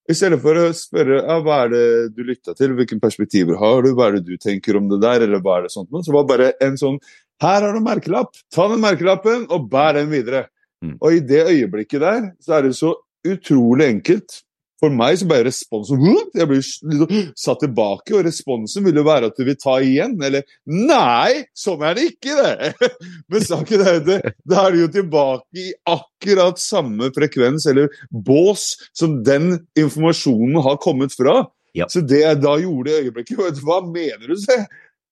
[0.10, 1.84] i stedet for å spørre ja, hva er det
[2.16, 5.24] du lytta til, hvilke perspektiver har du, hva er det du tenker om det der,
[5.24, 7.00] eller hva er det sånt noe, så var bare en sånn
[7.44, 10.46] Her har du merkelapp, ta den merkelappen og bær den videre.
[10.84, 10.98] Mm.
[11.00, 12.94] Og i det øyeblikket der, så er det så
[13.28, 14.44] utrolig enkelt.
[14.84, 16.02] For meg så ble responsen
[16.36, 20.18] Jeg ble liksom satt tilbake, og responsen ville være at du vil ta igjen.
[20.20, 22.90] Eller Nei, sånn er det ikke, det!
[23.32, 28.74] Men saken er det, da er du jo tilbake i akkurat samme frekvens eller bås
[28.92, 31.46] som den informasjonen har kommet fra.
[31.78, 31.88] Ja.
[31.90, 34.60] Så det jeg da gjorde i øyeblikket Hva mener du, se?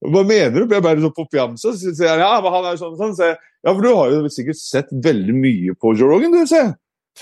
[0.02, 0.76] Hva mener du?
[0.76, 1.72] Jeg ble så på fjamsa.
[1.72, 3.16] Så sier jeg ja, men han er sånn og sånn.
[3.18, 6.44] Så jeg, ja, for du har jo sikkert sett veldig mye på Joe Rogan, du,
[6.50, 6.66] se.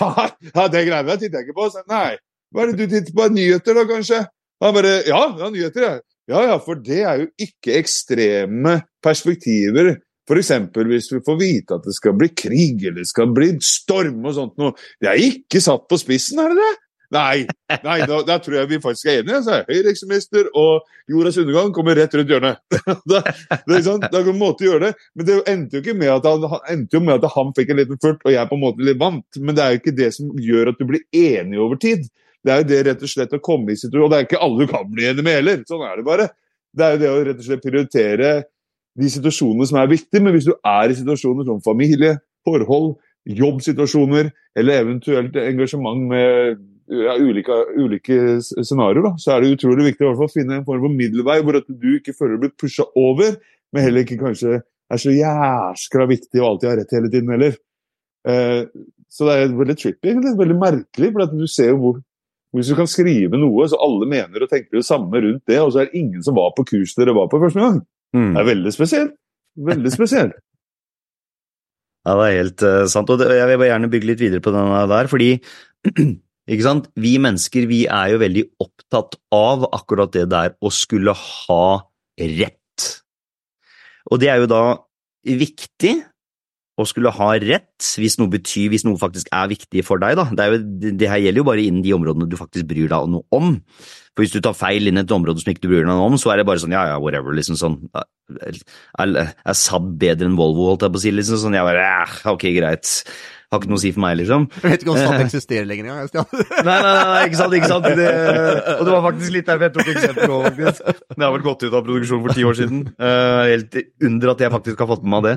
[0.00, 1.70] Ja, det greiene der titter jeg ikke på.
[1.70, 2.18] Så, nei.
[2.50, 3.26] Hva er det du titter på?
[3.32, 4.20] Nyheter, da, kanskje?
[4.60, 5.98] Han bare Ja, ja, nyheter, ja.
[6.30, 9.96] Ja ja, for det er jo ikke ekstreme perspektiver.
[10.30, 10.52] F.eks.
[10.86, 14.36] hvis vi får vite at det skal bli krig eller det skal bli storm og
[14.36, 14.76] sånt noe.
[15.02, 16.76] Det er ikke satt på spissen, er det det?
[17.10, 17.42] Nei,
[17.82, 19.40] nei da, da tror jeg vi faktisk er enige.
[19.42, 22.60] Så er Høyreekstremister og jordas undergang kommer rett rundt hjørnet.
[23.10, 23.24] da,
[23.66, 24.06] det er sant?
[24.06, 25.08] det er en måte å gjøre det.
[25.18, 27.82] Men det endte jo ikke med at han, endte jo med at han fikk en
[27.82, 29.40] liten furt, og jeg på en måte litt vant.
[29.42, 32.06] Men det er jo ikke det som gjør at du blir enig over tid.
[32.44, 34.40] Det er jo det rett og slett å komme i situasjoner Og det er ikke
[34.40, 35.60] alle du kan bli enig med heller.
[35.68, 36.30] Sånn er det bare.
[36.72, 38.32] Det er jo det å rett og slett prioritere
[39.00, 40.24] de situasjonene som er viktige.
[40.24, 42.16] Men hvis du er i situasjoner som familie,
[42.48, 42.94] forhold,
[43.28, 46.60] jobbsituasjoner eller eventuelt engasjement med
[46.90, 51.38] ja, ulike, ulike scenarioer, så er det utrolig viktig å finne en form for middelvei
[51.44, 53.36] hvor at du ikke føler du blir pusha over,
[53.70, 57.58] men heller ikke kanskje er så jæskla viktig og alltid har rett hele tiden heller.
[58.26, 58.62] Eh,
[59.10, 60.14] så det er veldig trippy.
[60.38, 61.12] Veldig merkelig.
[61.14, 62.00] for du ser jo hvor
[62.56, 65.70] Hvis du kan skrive noe så alle mener og tenker det samme rundt det, og
[65.70, 67.82] så er det ingen som var på kurs dere var på første gang.
[68.16, 68.32] Mm.
[68.34, 69.18] Det er veldig spesielt.
[69.70, 70.38] Veldig spesielt.
[72.00, 73.10] Ja, det er helt uh, sant.
[73.12, 75.26] Og det, jeg vil bare gjerne bygge litt videre på denne der, fordi
[76.54, 76.86] ikke sant?
[76.96, 81.66] vi mennesker vi er jo veldig opptatt av akkurat det der å skulle ha
[82.16, 82.86] rett.
[84.08, 84.62] Og det er jo da
[85.28, 85.92] viktig
[86.80, 90.18] å skulle ha rett hvis noe betyr, hvis noe faktisk er viktig for deg.
[90.18, 90.26] Da.
[90.32, 93.10] Det, er jo, det, her gjelder jo bare innen de områdene du faktisk bryr deg
[93.12, 93.56] noe om.
[94.14, 96.16] For hvis du tar feil inn et område som ikke du bryr deg noe om,
[96.20, 97.76] så er det bare sånn ja ja, whatever, liksom sånn.
[97.94, 98.58] Er,
[99.00, 101.12] er Saab bedre enn Volvo, holdt jeg på å si?
[101.14, 102.90] liksom sånn, jeg bare, ja, Ok, greit.
[103.50, 104.44] har ikke noe å si for meg, liksom.
[104.60, 106.10] Jeg vet ikke om sånt eksisterer lenger engang.
[106.10, 106.28] Stian.
[106.68, 107.88] Nei, nei, nei, ikke sant, ikke sant.
[107.98, 108.10] Det,
[108.76, 111.00] og det var faktisk litt derfor jeg tok eksempel nå, faktisk.
[111.16, 112.84] Det har vel gått ut av produksjon for ti år siden.
[113.00, 115.34] Uh, helt under at jeg faktisk har fått med meg det.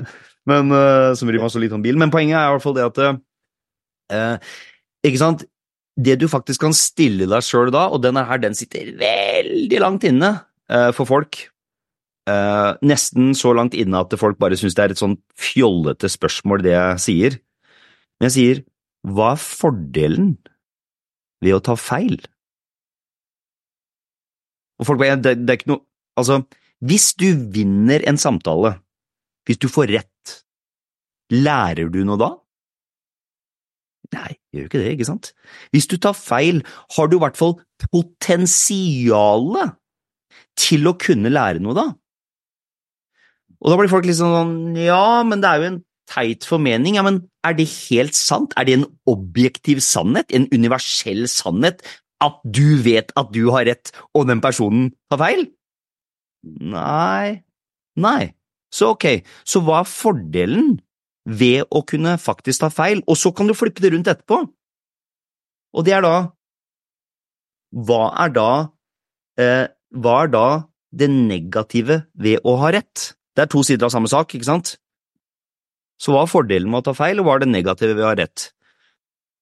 [0.50, 1.98] Men uh, som meg så lite om bil.
[2.00, 4.54] Men poenget er i hvert fall det at uh,
[5.06, 5.46] Ikke sant.
[5.94, 10.02] Det du faktisk kan stille deg sjøl da, og denne her, den sitter veldig langt
[10.08, 10.32] inne
[10.96, 11.38] for folk.
[12.82, 16.72] nesten så langt inne at folk bare syns det er et sånn fjollete spørsmål, det
[16.74, 17.36] jeg sier.
[18.18, 18.62] Men jeg sier,
[19.06, 20.32] hva er fordelen
[21.44, 22.18] ved å ta feil?
[24.80, 25.84] Og folk bare, det, det er ikke noe
[26.14, 26.44] Altså,
[26.78, 28.76] hvis du vinner en samtale,
[29.48, 30.34] hvis du får rett,
[31.34, 32.30] lærer du noe da?
[34.14, 35.32] Nei, gjør ikke det, ikke sant?
[35.74, 36.62] Hvis du tar feil,
[36.96, 37.56] har du i hvert fall
[37.88, 39.74] potensialet
[40.60, 41.86] til å kunne lære noe da.
[43.64, 47.04] Og da blir folk litt sånn ja, men det er jo en teit formening, ja,
[47.06, 48.52] men er det helt sant?
[48.60, 51.80] Er det en objektiv sannhet, en universell sannhet,
[52.24, 55.46] at du vet at du har rett og den personen tar feil?
[56.44, 57.40] Nei,
[57.96, 58.34] nei.
[58.74, 59.06] Så ok,
[59.46, 60.74] så hva er fordelen
[61.24, 63.02] ved å kunne faktisk ta feil?
[63.06, 64.40] Og så kan du flippe det rundt etterpå.
[65.74, 66.14] Og det er da
[67.74, 68.50] Hva er da
[69.42, 70.46] eh, Hva er da
[70.94, 73.14] det negative ved å ha rett?
[73.34, 74.76] Det er to sider av samme sak, ikke sant?
[75.98, 78.12] Så hva er fordelen med å ta feil, og hva er det negative ved å
[78.12, 78.44] ha rett?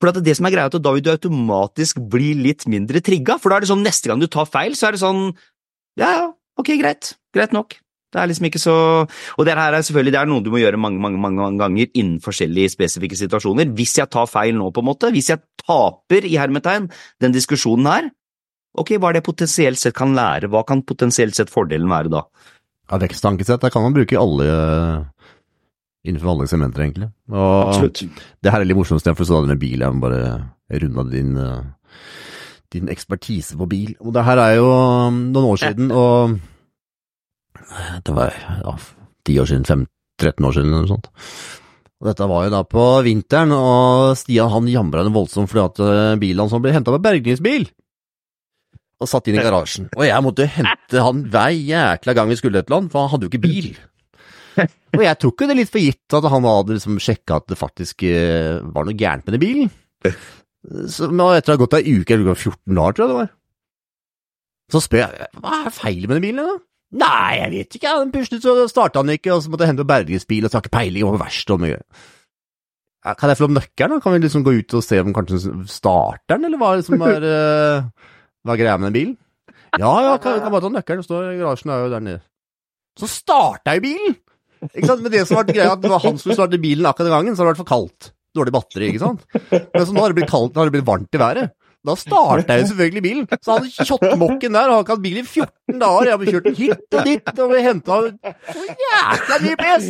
[0.01, 3.37] For det som er greia, er at da vil du automatisk bli litt mindre trigga,
[3.37, 5.27] for da er det sånn neste gang du tar feil, så er det sånn
[6.01, 6.27] ja, ja,
[6.57, 7.77] ok, greit, greit nok.
[8.13, 8.77] Det er liksom ikke så
[9.39, 11.93] Og det her er selvfølgelig det er noe du må gjøre mange, mange, mange ganger
[11.93, 13.73] innen forskjellige spesifikke situasjoner.
[13.77, 16.91] Hvis jeg tar feil nå, på en måte, hvis jeg taper i hermetegn
[17.23, 18.11] den diskusjonen her,
[18.79, 22.27] ok, hva er det potensielt sett kan lære, hva kan potensielt sett fordelen være da?
[22.91, 24.49] Ja, Vekstankersett, det kan man bruke i alle
[26.03, 27.09] innenfor alle segmenter, egentlig.
[27.31, 28.03] Og Absolutt.
[28.43, 30.23] Det her er litt morsomt, Sten, for så hadde du med bil, jeg må bare
[30.83, 32.01] runda din, uh,
[32.75, 33.93] din ekspertise på bil.
[34.03, 36.41] Og det her er jo um, noen år siden, og
[38.07, 38.77] det var ja,
[39.27, 39.85] ti år siden, 5,
[40.23, 41.11] 13 år siden eller noe sånt.
[42.03, 45.81] Og dette var jo da på vinteren, og Stian han jamra noe voldsomt fordi at
[45.85, 47.69] uh, bilen hans ble henta med bergingsbil.
[49.03, 49.87] Og satt inn i garasjen.
[49.95, 53.13] Og jeg måtte hente han hver jækla gang vi skulle et eller annet, for han
[53.15, 53.71] hadde jo ikke bil.
[54.93, 57.61] Og jeg tok jo det litt for gitt at han hadde liksom sjekka at det
[57.61, 59.71] faktisk uh, var noe gærent med den bilen.
[60.91, 63.31] Så, men etter å ha gått ei uke, eller 14 dager, tror jeg det var,
[64.73, 66.59] så spør jeg hva er feil med den bilen da?
[66.93, 69.89] Nei, jeg vet ikke, den puslet så starta han ikke, og så måtte jeg hente
[69.89, 71.79] bergingsbil, og så har ikke peiling på verkstedet og mye.
[73.19, 74.03] Kan jeg få lov nøkkelen?
[74.03, 75.41] Kan vi liksom gå ut og se om kanskje
[75.73, 78.11] starter den, eller hva liksom er, uh,
[78.45, 79.17] hva er greia med den bilen?
[79.81, 82.23] Ja, ja, kan, kan bare ta nøkkelen, står garasjen er jo der nede.
[83.01, 84.19] Så starta jeg bilen!
[84.69, 85.01] Ikke sant?
[85.03, 87.35] Men det som var greia, at det var han som starte bilen akkurat den gangen,
[87.35, 88.13] så har det vært for kaldt.
[88.37, 89.25] Dårlig batteri, ikke sant.
[89.51, 91.57] Men så nå har det blitt kaldt, nå har det blitt varmt i været.
[91.83, 93.25] Da starta jeg selvfølgelig bilen.
[93.43, 96.09] Så han kjottmokken der har ikke hatt bil i 14 dager.
[96.09, 97.97] Jeg har kjørt den hit og dit og henta
[98.53, 99.89] så jækla mye pes!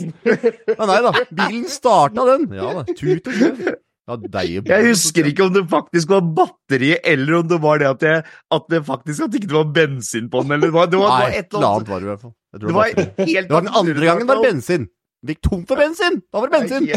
[0.78, 1.12] Men nei da,
[1.42, 2.46] bilen starta den.
[2.56, 3.74] Ja da, tut og kjør.
[4.12, 4.16] Ja,
[4.66, 8.24] Jeg husker ikke om det faktisk var batteriet, eller om det var det at, jeg,
[8.56, 10.72] at det faktisk at det ikke var bensin på den, eller.
[10.72, 12.34] Det var, det var Nei, et eller annet var det i hvert fall.
[12.58, 14.88] Det var helt Det var den andre gangen var bensin.
[15.22, 16.18] Det gikk tomt for bensin!
[16.32, 16.88] Da var det bensin.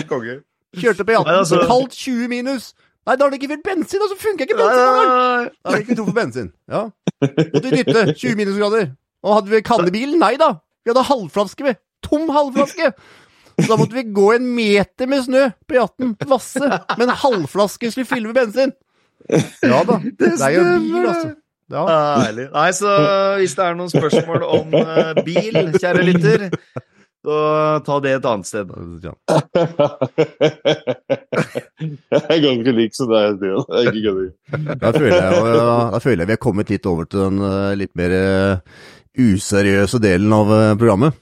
[0.75, 2.73] Kjørte på E18, altså- kaldt 20 minus.
[3.05, 5.49] Nei, da har det ikke fylt bensin, og så funker ikke bensin!
[5.61, 6.47] Da gikk vi tom for bensin.
[6.71, 6.87] Ja.
[7.21, 8.87] Måtte dytte 20 minusgrader.
[9.25, 10.17] Og hadde vi kannebilen?
[10.21, 10.55] Nei da.
[10.85, 11.75] Vi hadde halvflaske, vi.
[12.05, 12.89] Tom halvflaske.
[13.61, 16.65] Så da måtte vi gå en meter med snø på E18, Vasse,
[16.97, 18.73] med en halvflaske skulle fylle med bensin.
[19.63, 19.99] Ja da.
[20.19, 21.29] Det er jo bil, altså.
[21.73, 21.85] Ja.
[22.53, 22.91] Nei, så
[23.39, 26.43] hvis det er noen spørsmål om eh, bil, kjære lytter,
[27.25, 27.35] så
[27.85, 28.69] ta det et annet sted.
[32.13, 34.29] Jeg er ganske lik som deg, er ikke kødder.
[34.81, 35.31] Da føler, jeg,
[35.95, 38.55] da føler jeg vi har kommet litt over til den eh, litt mer eh,
[39.25, 41.17] useriøse delen av eh, programmet.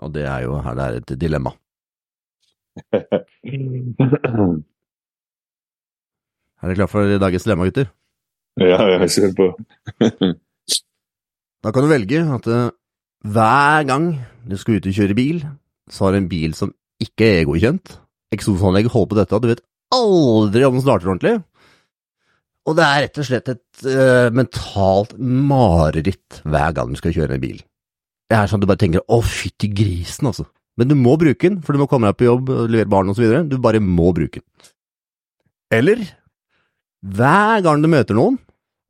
[0.00, 1.52] Og det er jo her det er et dilemma.
[6.60, 7.88] Er dere klar for dagens dilemma, gutter?
[8.60, 9.46] Ja, jeg ser på.
[11.64, 12.68] Da kan du velge at eh,
[13.20, 14.12] hver gang
[14.48, 15.42] du skal ut og kjøre bil,
[15.90, 17.96] så har du en bil som ikke er godkjent.
[18.32, 19.64] Eksosanlegget holder på dette, du vet
[19.94, 21.34] aldri om den starter ordentlig.
[22.68, 27.36] Og det er rett og slett et uh, mentalt mareritt hver gang du skal kjøre
[27.36, 27.58] en bil.
[28.30, 30.46] Det er sånn at du bare tenker 'å, fytti grisen', altså.
[30.78, 33.26] Men du må bruke den, for du må komme deg på jobb, levere barn osv.
[33.50, 34.70] Du bare må bruke den.
[35.70, 36.04] Eller
[37.00, 38.38] hver gang du møter noen,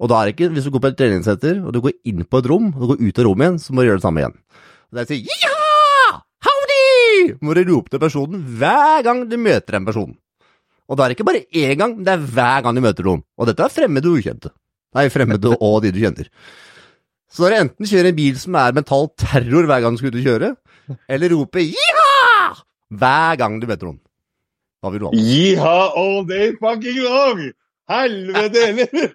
[0.01, 2.25] og da er det ikke hvis du går på et treningssenter og du går inn
[2.25, 4.07] på et rom og du går ut av rommet igjen, så må du gjøre det
[4.07, 4.37] samme igjen.
[4.89, 5.57] Og det er å si ja!
[6.47, 7.35] Howdy!
[7.45, 10.17] Må du rope til personen hver gang du møter en person.
[10.91, 13.23] Og da er det ikke bare én gang, det er hver gang du møter noen.
[13.39, 14.51] Og dette er fremmede og ukjente.
[14.97, 16.33] Nei, fremmede og de du kjenner.
[17.31, 20.11] Så når du enten kjører en bil som er mental terror hver gang du skal
[20.11, 20.51] ut og kjøre,
[21.07, 22.57] eller rope 'jiha'
[22.99, 24.01] hver gang du møter noen.
[24.81, 25.13] Hva vil du ha?
[25.15, 27.45] Jiha all day fucking long!
[27.91, 29.13] Helvete heller!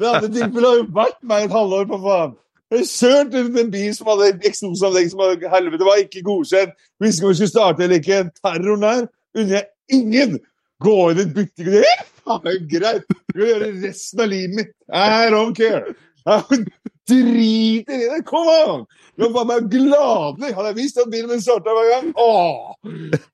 [0.00, 2.34] Det andre tilfellet jo vært meg et halvår, for faen.
[2.74, 6.74] Jeg har kjørt en en bil som hadde eksosanlegg som hadde, helvete var ikke godkjent.
[7.00, 8.18] Visste ikke om vi skulle starte eller ikke.
[8.42, 9.06] Terroren der
[9.38, 9.66] unner jeg
[10.00, 10.40] ingen.
[10.82, 11.84] Gå inn i et bytte Det
[12.26, 13.06] er greit.
[13.06, 14.74] Jeg kan gjøre resten av livet mitt.
[14.90, 15.94] I don't care.
[16.26, 16.66] Jeg
[17.08, 18.24] driter i det.
[18.26, 18.84] Kom an!
[19.16, 20.50] Du var meg gladelig.
[20.56, 22.74] Hadde jeg visst at bilen min starta hver gang Åh!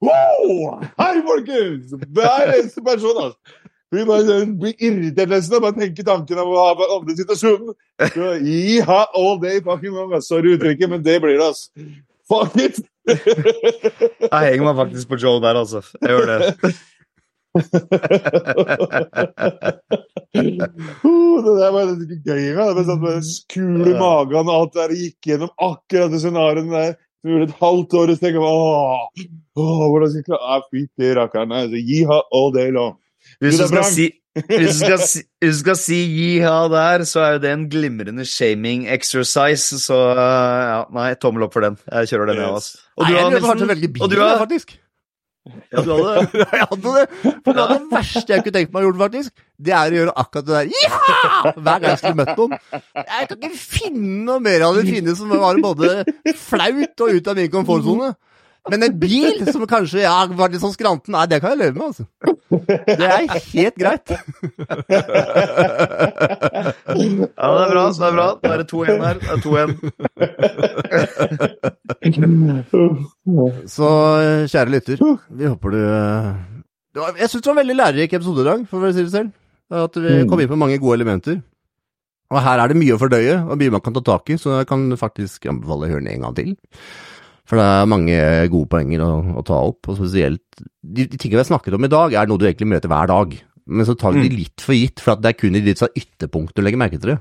[0.05, 0.83] Wow!
[1.01, 1.97] Hei, folkens!
[2.13, 3.62] Hver eneste person, altså.
[3.93, 7.74] Vi bare blir irritert nesten av bare tenke tanken om å ha andre situasjonen.
[8.14, 10.14] Så, Jiha all day fucking long.
[10.24, 11.68] Sorry uttrykket, men det blir det, altså.
[12.32, 12.76] Fuck it!
[13.05, 15.80] Jeg henger meg faktisk på Joe der, altså.
[16.01, 16.38] Jeg gjør det.
[17.53, 17.61] uh,
[21.45, 22.70] det der var litt gøy Med.
[22.78, 26.72] Det sånn med kul i magen og alt det der gikk gjennom akkurat det scenarioet
[26.72, 26.93] der.
[27.22, 28.53] Det gjorde et halvt år og så tenker jeg åh,
[29.61, 31.53] åh, hvordan skal jeg klare ah, Fytti rakkeren.
[31.61, 32.95] Altså, Jiha all day long.
[33.45, 37.20] Hvis Du, skal si hvis du skal si, hvis du skal si jiha der, så
[37.20, 41.76] er jo det en glimrende shaming exercise, så ja, nei, tommel opp for den.
[41.84, 42.78] Jeg kjører den, jeg, altså.
[42.97, 43.68] Og Nei, du jeg har lurer på Nilsen?
[43.74, 44.72] velge bil, Og du har faktisk.
[45.74, 46.47] Ja, du hadde det.
[46.55, 47.05] jeg hadde det.
[47.45, 50.16] For det, det verste jeg kunne tenkt meg å gjøre, faktisk, det er å gjøre
[50.24, 51.53] akkurat det der Jiha!
[51.59, 52.59] hver gang jeg skulle møtt noen.
[53.03, 55.93] Jeg kan ikke finne noe mer av det fine som var både
[56.40, 58.14] flaut og ut av min komfortsone.
[58.71, 61.75] Men en bil som kanskje ja, var litt sånn skranten, nei, det kan jeg leve
[61.79, 62.05] med, altså.
[62.87, 64.07] Det er helt greit.
[66.93, 67.83] Ja, det er bra.
[67.91, 68.29] så det er bra.
[68.39, 69.17] Da er det 2-1 her.
[69.19, 69.69] Det er 2-1.
[73.73, 73.89] Så
[74.23, 74.97] eh, kjære lytter,
[75.33, 76.29] vi håper du eh,
[76.93, 79.03] det var, Jeg syns det var en veldig lærerik episode i dag, for å si
[79.07, 79.31] det selv.
[79.73, 81.41] At vi kom inn på mange gode elementer.
[82.33, 84.49] Og her er det mye å fordøye, og mye man kan ta tak i, så
[84.59, 86.51] jeg kan faktisk anbefale å høre den en gang til.
[87.53, 91.37] For det er mange gode poenger å, å ta opp, og spesielt de, de tingene
[91.37, 93.35] vi har snakket om i dag, er noe du egentlig møter hver dag.
[93.69, 95.83] Men så tar vi de litt for gitt, for at det er kun i ditt
[95.83, 97.19] sånn ytterpunkt du legger merke til det.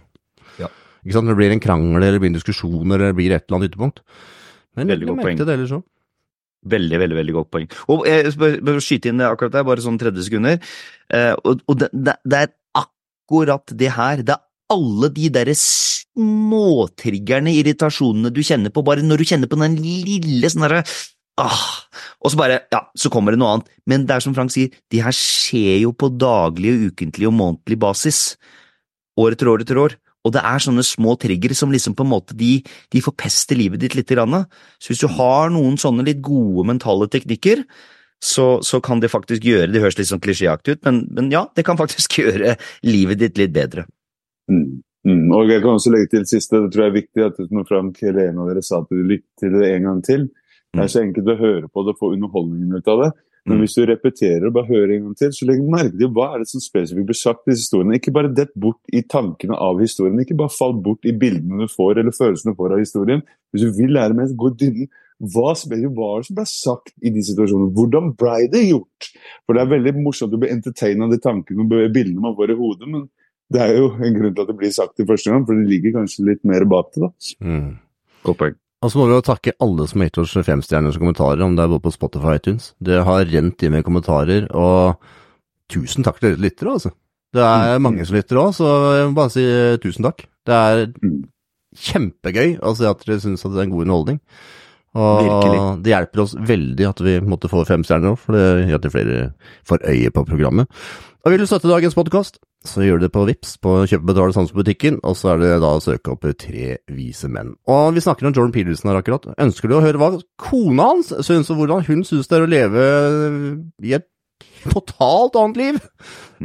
[0.62, 0.70] Ja.
[1.04, 1.28] Ikke sant?
[1.28, 3.60] Når det blir en krangel, eller det blir en diskusjon, eller det blir et eller
[3.60, 4.00] annet ytterpunkt.
[4.80, 5.42] Men Veldig godt poeng.
[5.44, 5.84] det ellers òg.
[6.72, 7.68] Veldig, veldig veldig godt poeng.
[7.92, 10.60] Og jeg skal bare- bare skyte inn det akkurat der, bare sånn 30 sekunder.
[11.12, 12.52] Eh, og og det, det, det er
[12.86, 14.24] akkurat det her.
[14.24, 19.59] Det er alle de derre småtriggerne, irritasjonene du kjenner på, bare når du kjenner på
[19.61, 20.82] den lille sånn derre
[21.41, 21.65] ah,
[22.22, 23.67] Og så bare, ja, så kommer det noe annet.
[23.89, 27.38] Men det er som Frank sier, de her skjer jo på daglig og ukentlig og
[27.38, 28.19] månedlig basis.
[29.19, 29.91] År etter år etter år.
[30.22, 32.59] Og det er sånne små triggere som liksom på en måte de,
[32.93, 34.11] de forpester livet ditt litt.
[34.11, 34.43] Grann.
[34.78, 37.63] Så hvis du har noen sånne litt gode mentale teknikker,
[38.22, 41.47] så, så kan det faktisk gjøre Det høres litt sånn klisjéaktig ut, men, men ja,
[41.57, 42.53] det kan faktisk gjøre
[42.86, 43.88] livet ditt litt bedre.
[44.52, 44.82] Mm.
[45.08, 45.32] Mm.
[45.34, 47.97] Og jeg kan også legge til siste, det tror jeg er viktig at når Frank
[48.06, 50.28] eller en av dere sa at du lytter til det en gang til,
[50.72, 53.12] det er så enkelt å høre på det og få underholdningen ut av det.
[53.49, 53.62] Men Mm.
[53.64, 56.43] hvis du repeterer og bare hører en gang til, så legg merke til hva er
[56.43, 57.97] det som spesifikt blir sagt i disse historiene.
[57.97, 61.68] Ikke bare dett bort i tankene av historien, ikke bare fall bort i bildene du
[61.68, 63.24] får eller følelsene du får av historien.
[63.52, 64.91] Hvis du vil lære mer, gå i dybden.
[65.22, 67.74] Hva var det som ble sagt i de situasjonene?
[67.74, 69.10] Hvordan ble det gjort?
[69.45, 72.54] For det er veldig morsomt å bli entertaina av de tankene og bildene man får
[72.54, 73.10] i hodet, men
[73.52, 75.68] det er jo en grunn til at det blir sagt i første gang, for det
[75.70, 77.02] ligger kanskje litt mer bak det.
[77.04, 77.10] da.
[77.45, 77.78] Mm.
[78.24, 78.56] Godt poeng.
[78.82, 81.64] Og så må vi jo takke alle som har gitt oss femstjerners kommentarer, om det
[81.66, 82.72] er både på Spotify og iTunes.
[82.82, 84.97] Det har rent inn med kommentarer, og
[85.70, 86.91] tusen takk til dere lyttere, altså.
[87.34, 87.82] Det er Mm.
[87.84, 88.66] mange som lytter òg, så
[88.97, 90.26] jeg må bare si eh, tusen takk.
[90.45, 91.28] Det er Mm.
[91.76, 94.20] kjempegøy å se at dere syns at det er en god underholdning.
[94.93, 95.84] Og Virkelig.
[95.84, 98.91] det hjelper oss veldig at vi måtte få fem stjerner nå, for det gjør at
[98.91, 99.34] flere
[99.64, 100.68] får øye på programmet.
[101.24, 104.09] Og vil du støtte dagens podkast, så gjør du det på Vips på Kjøp og
[104.12, 107.55] betal på butikken, og så er det da å søke opp Tre vise menn.
[107.66, 109.26] Og vi snakker om Jordan Peterson her akkurat.
[109.41, 112.51] Ønsker du å høre hva kona hans syns, og hvordan hun syns det er å
[112.51, 112.84] leve
[113.82, 114.05] i et
[114.70, 115.80] totalt annet liv?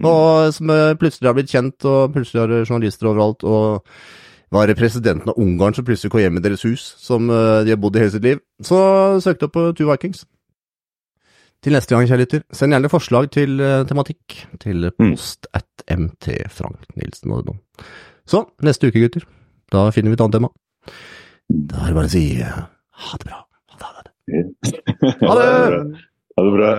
[0.00, 3.84] Og som eh, plutselig har blitt kjent, og plutselig har det journalister overalt, og
[4.56, 7.80] var presidenten av Ungarn som plutselig kom hjem i deres hus, som eh, de har
[7.82, 8.40] bodd i hele sitt liv.
[8.64, 8.78] Så
[9.24, 10.24] søkte opp på Two Vikings.
[11.64, 16.28] Til neste gang, kjære lytter, send gjerne forslag til eh, tematikk til post at mt
[16.53, 17.87] Frank Nilsen og noe.
[18.26, 19.26] Så, neste uke, gutter,
[19.72, 20.51] da finner vi et annet tema.
[21.49, 22.61] Da er det bare å si eh,
[23.07, 23.43] ha det bra.
[23.70, 24.12] Ha det, ha det.
[25.22, 26.07] Ha det!
[26.37, 26.70] Ha det bra.